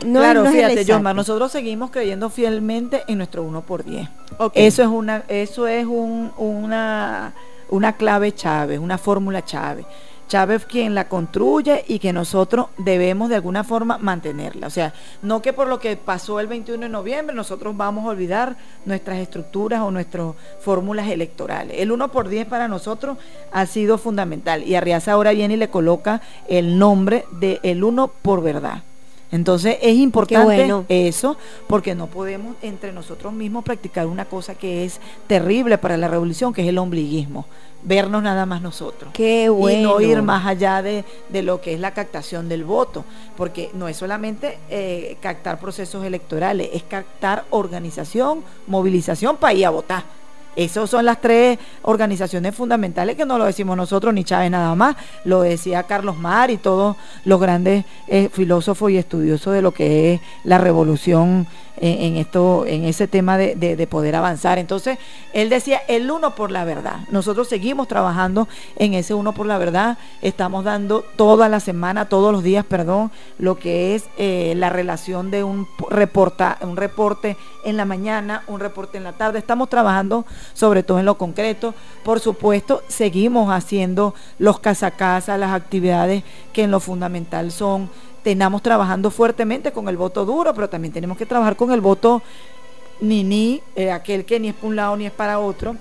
[0.00, 4.08] claro, fíjate, Yoma, nosotros seguimos creyendo fielmente en nuestro 1 por 10.
[4.54, 7.32] Eso es una, eso es un, una,
[7.70, 9.86] una clave chave, una fórmula chave.
[10.28, 14.66] Chávez quien la construye y que nosotros debemos de alguna forma mantenerla.
[14.66, 18.08] O sea, no que por lo que pasó el 21 de noviembre nosotros vamos a
[18.08, 21.76] olvidar nuestras estructuras o nuestras fórmulas electorales.
[21.78, 23.18] El 1 por 10 para nosotros
[23.52, 28.08] ha sido fundamental y Arriaza ahora viene y le coloca el nombre de el 1
[28.22, 28.82] por verdad.
[29.32, 35.00] Entonces es importante eso porque no podemos entre nosotros mismos practicar una cosa que es
[35.26, 37.46] terrible para la revolución, que es el ombliguismo
[37.86, 39.10] vernos nada más nosotros.
[39.14, 39.78] Qué bueno.
[39.78, 41.04] Y no ir más allá de,
[41.42, 43.04] lo que es la captación del voto,
[43.36, 49.70] porque no es solamente eh, captar procesos electorales, es captar organización, movilización para ir a
[49.70, 50.04] votar.
[50.56, 54.96] Esas son las tres organizaciones fundamentales que no lo decimos nosotros ni Chávez nada más,
[55.24, 60.14] lo decía Carlos Mar y todos los grandes eh, filósofos y estudiosos de lo que
[60.14, 61.46] es la revolución
[61.78, 64.58] en, esto, en ese tema de, de, poder avanzar.
[64.58, 64.98] Entonces,
[65.32, 67.00] él decía el uno por la verdad.
[67.10, 69.98] Nosotros seguimos trabajando en ese uno por la verdad.
[70.22, 75.30] Estamos dando toda la semana, todos los días, perdón, lo que es eh, la relación
[75.30, 77.36] de un reporta, un reporte
[77.66, 79.38] en la mañana, un reporte en la tarde.
[79.38, 81.74] Estamos trabajando sobre todo en lo concreto.
[82.04, 87.90] Por supuesto, seguimos haciendo los casa a casa, las actividades que en lo fundamental son
[88.22, 92.22] tenamos trabajando fuertemente con el voto duro, pero también tenemos que trabajar con el voto
[93.00, 95.76] ni ni, eh, aquel que ni es para un lado ni es para otro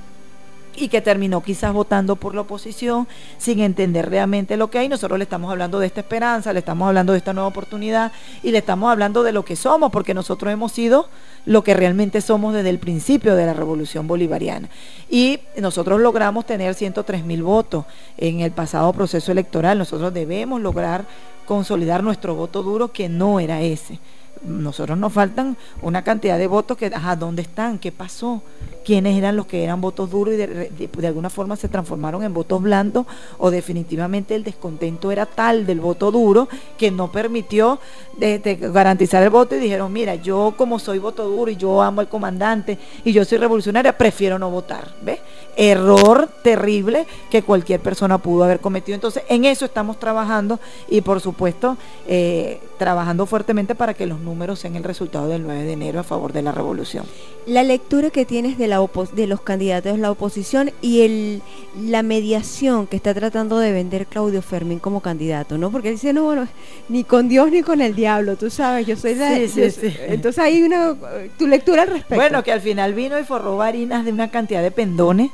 [0.78, 3.08] y que terminó quizás votando por la oposición
[3.38, 4.90] sin entender realmente lo que hay.
[4.90, 8.12] Nosotros le estamos hablando de esta esperanza, le estamos hablando de esta nueva oportunidad
[8.44, 11.08] y le estamos hablando de lo que somos, porque nosotros hemos sido
[11.46, 14.70] lo que realmente somos desde el principio de la revolución bolivariana.
[15.10, 17.86] Y nosotros logramos tener 103 mil votos
[18.18, 19.78] en el pasado proceso electoral.
[19.78, 21.06] Nosotros debemos lograr
[21.46, 24.00] consolidar nuestro voto duro que no era ese.
[24.44, 27.80] Nosotros nos faltan una cantidad de votos que, ajá, ¿dónde están?
[27.80, 28.42] ¿Qué pasó?
[28.86, 32.62] quiénes eran los que eran votos duros y de, alguna forma se transformaron en votos
[32.62, 33.06] blandos
[33.40, 37.80] o definitivamente el descontento era tal del voto duro que no permitió
[38.18, 38.40] de,
[38.72, 42.08] garantizar el voto y dijeron, mira, yo como soy voto duro y yo amo al
[42.08, 44.94] comandante y yo soy revolucionaria, prefiero no votar.
[45.02, 45.20] ¿Ves?
[45.58, 48.94] Error terrible que cualquier persona pudo haber cometido.
[48.94, 51.76] Entonces, en eso estamos trabajando y por supuesto
[52.08, 56.04] eh, trabajando fuertemente para que los números sean el resultado del 9 de enero a
[56.04, 57.06] favor de la revolución.
[57.46, 61.42] La lectura que tienes de la de los candidatos de la oposición y el,
[61.80, 65.72] la mediación que está tratando de vender Claudio Fermín como candidato, ¿no?
[65.72, 66.48] Porque dice, no, bueno,
[66.90, 69.36] ni con Dios ni con el diablo, tú sabes, yo soy la...
[69.36, 70.96] Entonces hay una...
[71.38, 72.16] tu lectura al respecto.
[72.16, 75.32] Bueno, que al final vino y forró harinas de una cantidad de pendones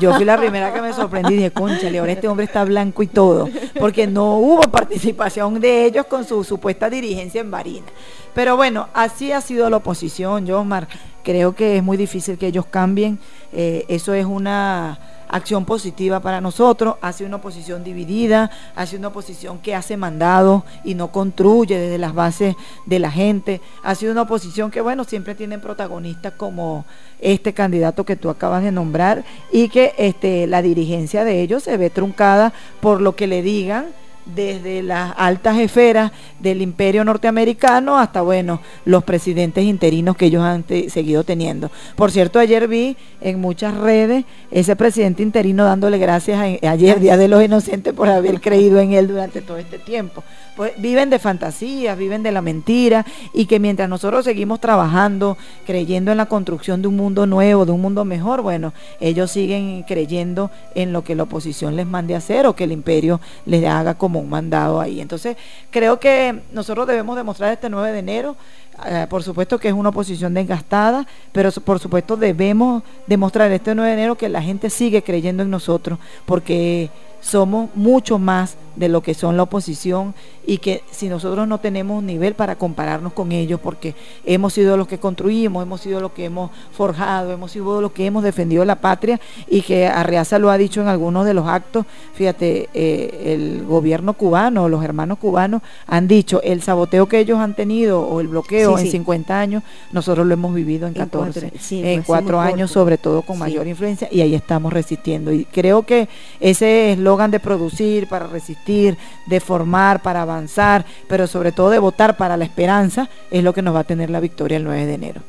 [0.00, 3.02] yo fui la primera que me sorprendí y dije, conchale, ahora este hombre está blanco
[3.02, 3.48] y todo,
[3.78, 7.86] porque no hubo participación de ellos con su supuesta dirigencia en Barina.
[8.34, 10.88] Pero bueno, así ha sido la oposición, Josmar.
[11.22, 13.18] Creo que es muy difícil que ellos cambien.
[13.52, 14.98] Eh, eso es una
[15.28, 20.94] acción positiva para nosotros, hace una oposición dividida, hace una oposición que hace mandado y
[20.94, 22.56] no construye desde las bases
[22.86, 26.84] de la gente, hace una oposición que bueno, siempre tienen protagonistas como
[27.20, 31.76] este candidato que tú acabas de nombrar y que este la dirigencia de ellos se
[31.76, 33.86] ve truncada por lo que le digan
[34.34, 40.64] desde las altas esferas del imperio norteamericano hasta, bueno, los presidentes interinos que ellos han
[40.88, 41.70] seguido teniendo.
[41.94, 47.16] Por cierto, ayer vi en muchas redes ese presidente interino dándole gracias a, ayer, Día
[47.16, 50.24] de los Inocentes, por haber creído en él durante todo este tiempo.
[50.56, 53.04] Pues viven de fantasías, viven de la mentira
[53.34, 57.72] y que mientras nosotros seguimos trabajando, creyendo en la construcción de un mundo nuevo, de
[57.72, 62.18] un mundo mejor, bueno, ellos siguen creyendo en lo que la oposición les mande a
[62.18, 65.00] hacer o que el imperio les haga como un mandado ahí.
[65.00, 65.36] Entonces,
[65.70, 68.36] creo que nosotros debemos demostrar este 9 de enero
[68.84, 73.88] eh, por supuesto que es una oposición desgastada, pero por supuesto debemos demostrar este 9
[73.88, 76.90] de enero que la gente sigue creyendo en nosotros, porque
[77.20, 80.14] somos mucho más de lo que son la oposición
[80.46, 83.94] y que si nosotros no tenemos nivel para compararnos con ellos, porque
[84.24, 88.06] hemos sido los que construimos, hemos sido los que hemos forjado, hemos sido los que
[88.06, 91.84] hemos defendido la patria y que Arriaza lo ha dicho en algunos de los actos,
[92.14, 97.54] fíjate, eh, el gobierno cubano, los hermanos cubanos han dicho, el saboteo que ellos han
[97.54, 102.40] tenido o el bloqueo en 50 años, nosotros lo hemos vivido en 14, en, cuatro
[102.40, 105.32] años sobre todo con mayor influencia y ahí estamos resistiendo.
[105.32, 106.08] Y creo que
[106.40, 112.36] ese de producir para resistir, de formar, para avanzar, pero sobre todo de votar para
[112.36, 115.22] la esperanza, es lo que nos va a tener la victoria el 9 de enero.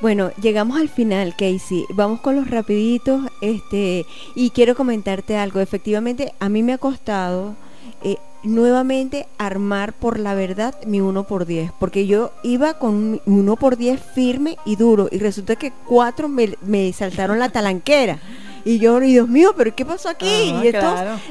[0.00, 1.84] Bueno, llegamos al final, Casey.
[1.90, 4.06] Vamos con los rapiditos, este,
[4.36, 5.58] y quiero comentarte algo.
[5.58, 7.56] Efectivamente, a mí me ha costado
[8.04, 13.20] eh, nuevamente armar por la verdad mi 1 por 10 porque yo iba con mi
[13.26, 18.20] 1 por 10 firme y duro y resulta que cuatro me saltaron la talanquera
[18.68, 20.28] y yo, y Dios mío, pero ¿qué pasó aquí?
[20.28, 20.72] y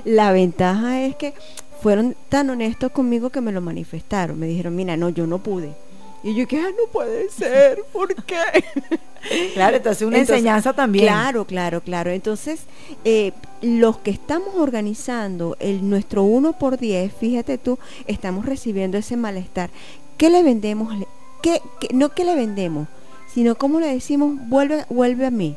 [0.06, 1.36] la ventaja es que
[1.84, 4.40] fueron tan honestos conmigo que me lo manifestaron.
[4.40, 5.76] Me dijeron, mira, no, yo no pude.
[6.24, 8.42] Y yo que, ah, no puede ser, ¿por qué?
[9.54, 11.06] claro, entonces una enseñanza también.
[11.06, 12.10] Claro, claro, claro.
[12.10, 12.62] Entonces,
[13.06, 17.78] eh, los que estamos organizando el nuestro 1 por 10, fíjate tú,
[18.08, 19.70] estamos recibiendo ese malestar.
[20.18, 20.92] ¿Qué le vendemos?
[21.44, 21.62] ¿Qué,
[21.94, 22.88] no qué le vendemos,
[23.32, 25.56] sino cómo le decimos, vuelve, vuelve a mí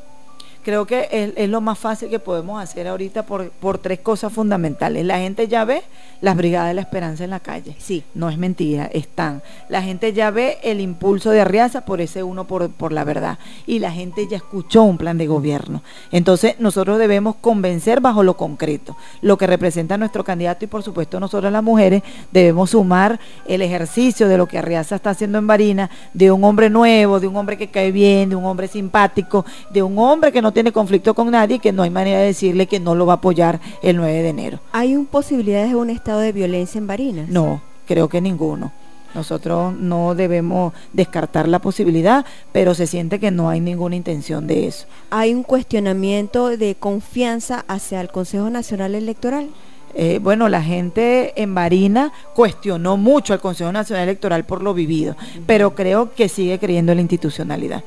[0.71, 5.05] creo que es, lo más fácil que podemos hacer ahorita por, por tres cosas fundamentales.
[5.05, 5.83] La gente ya ve
[6.21, 7.75] las brigadas de la esperanza en la calle.
[7.79, 8.05] Sí.
[8.15, 9.43] No es mentira, están.
[9.69, 13.39] La gente ya ve el impulso de Arriaza por ese uno por, por la verdad.
[13.67, 15.83] Y la gente ya escuchó un plan de gobierno.
[16.13, 21.19] Entonces nosotros debemos convencer bajo lo concreto, lo que representa nuestro candidato y por supuesto
[21.19, 23.19] nosotros las mujeres debemos sumar
[23.49, 27.27] el ejercicio de lo que Arriaza está haciendo en Barina, de un hombre nuevo, de
[27.27, 30.60] un hombre que cae bien, de un hombre simpático, de un hombre que no tiene
[30.73, 33.17] conflicto con nadie y que no hay manera de decirle que no lo va a
[33.17, 34.61] apoyar el 9 de enero.
[34.73, 37.29] ¿Hay un posibilidades de un estado de violencia en Barinas?
[37.29, 38.73] No, creo que ninguno.
[39.15, 44.69] Nosotros no debemos descartar la posibilidad, pero se siente que no hay ninguna intención de
[44.69, 44.87] eso.
[45.11, 49.49] ¿Hay un cuestionamiento de confianza hacia el Consejo Nacional Electoral?
[49.95, 55.17] Eh, bueno, la gente en Barina cuestionó mucho al Consejo Nacional Electoral por lo vivido,
[55.47, 57.83] pero creo que sigue creyendo en la institucionalidad.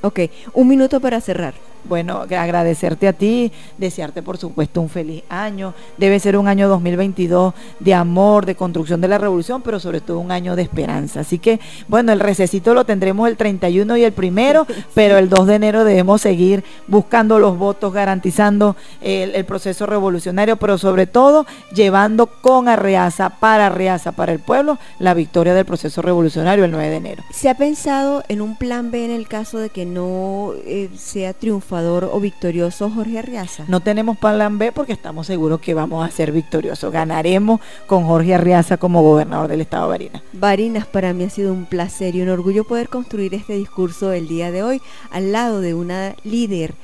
[0.00, 0.20] Ok,
[0.54, 1.54] un minuto para cerrar.
[1.84, 5.74] Bueno, agradecerte a ti, desearte por supuesto un feliz año.
[5.98, 10.18] Debe ser un año 2022 de amor, de construcción de la revolución, pero sobre todo
[10.18, 11.20] un año de esperanza.
[11.20, 15.46] Así que, bueno, el recesito lo tendremos el 31 y el primero, pero el 2
[15.46, 21.46] de enero debemos seguir buscando los votos, garantizando el, el proceso revolucionario, pero sobre todo
[21.74, 26.90] llevando con Arreaza, para Arreaza, para el pueblo, la victoria del proceso revolucionario el 9
[26.90, 27.22] de enero.
[27.32, 31.32] ¿Se ha pensado en un plan B en el caso de que no eh, sea
[31.72, 32.12] triunfo?
[32.12, 33.64] o victorioso Jorge Arriaza?
[33.68, 36.92] No tenemos plan B porque estamos seguros que vamos a ser victoriosos.
[36.92, 40.22] Ganaremos con Jorge Arriaza como gobernador del estado de Barinas.
[40.32, 44.28] Barinas, para mí ha sido un placer y un orgullo poder construir este discurso el
[44.28, 46.74] día de hoy al lado de una líder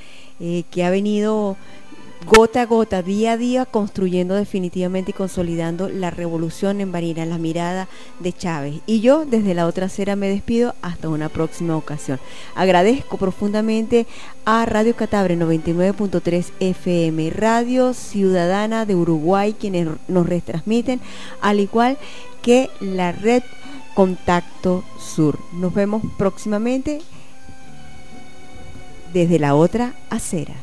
[0.40, 1.56] eh, que ha venido
[2.26, 7.38] gota a gota, día a día, construyendo definitivamente y consolidando la revolución en Barina, la
[7.38, 7.88] mirada
[8.20, 8.80] de Chávez.
[8.86, 12.18] Y yo desde la otra acera me despido hasta una próxima ocasión.
[12.54, 14.06] Agradezco profundamente
[14.44, 21.00] a Radio Catabre 99.3 FM, Radio Ciudadana de Uruguay, quienes nos retransmiten,
[21.40, 21.98] al igual
[22.42, 23.42] que la red
[23.94, 25.38] Contacto Sur.
[25.52, 27.00] Nos vemos próximamente
[29.12, 30.54] desde la otra acera.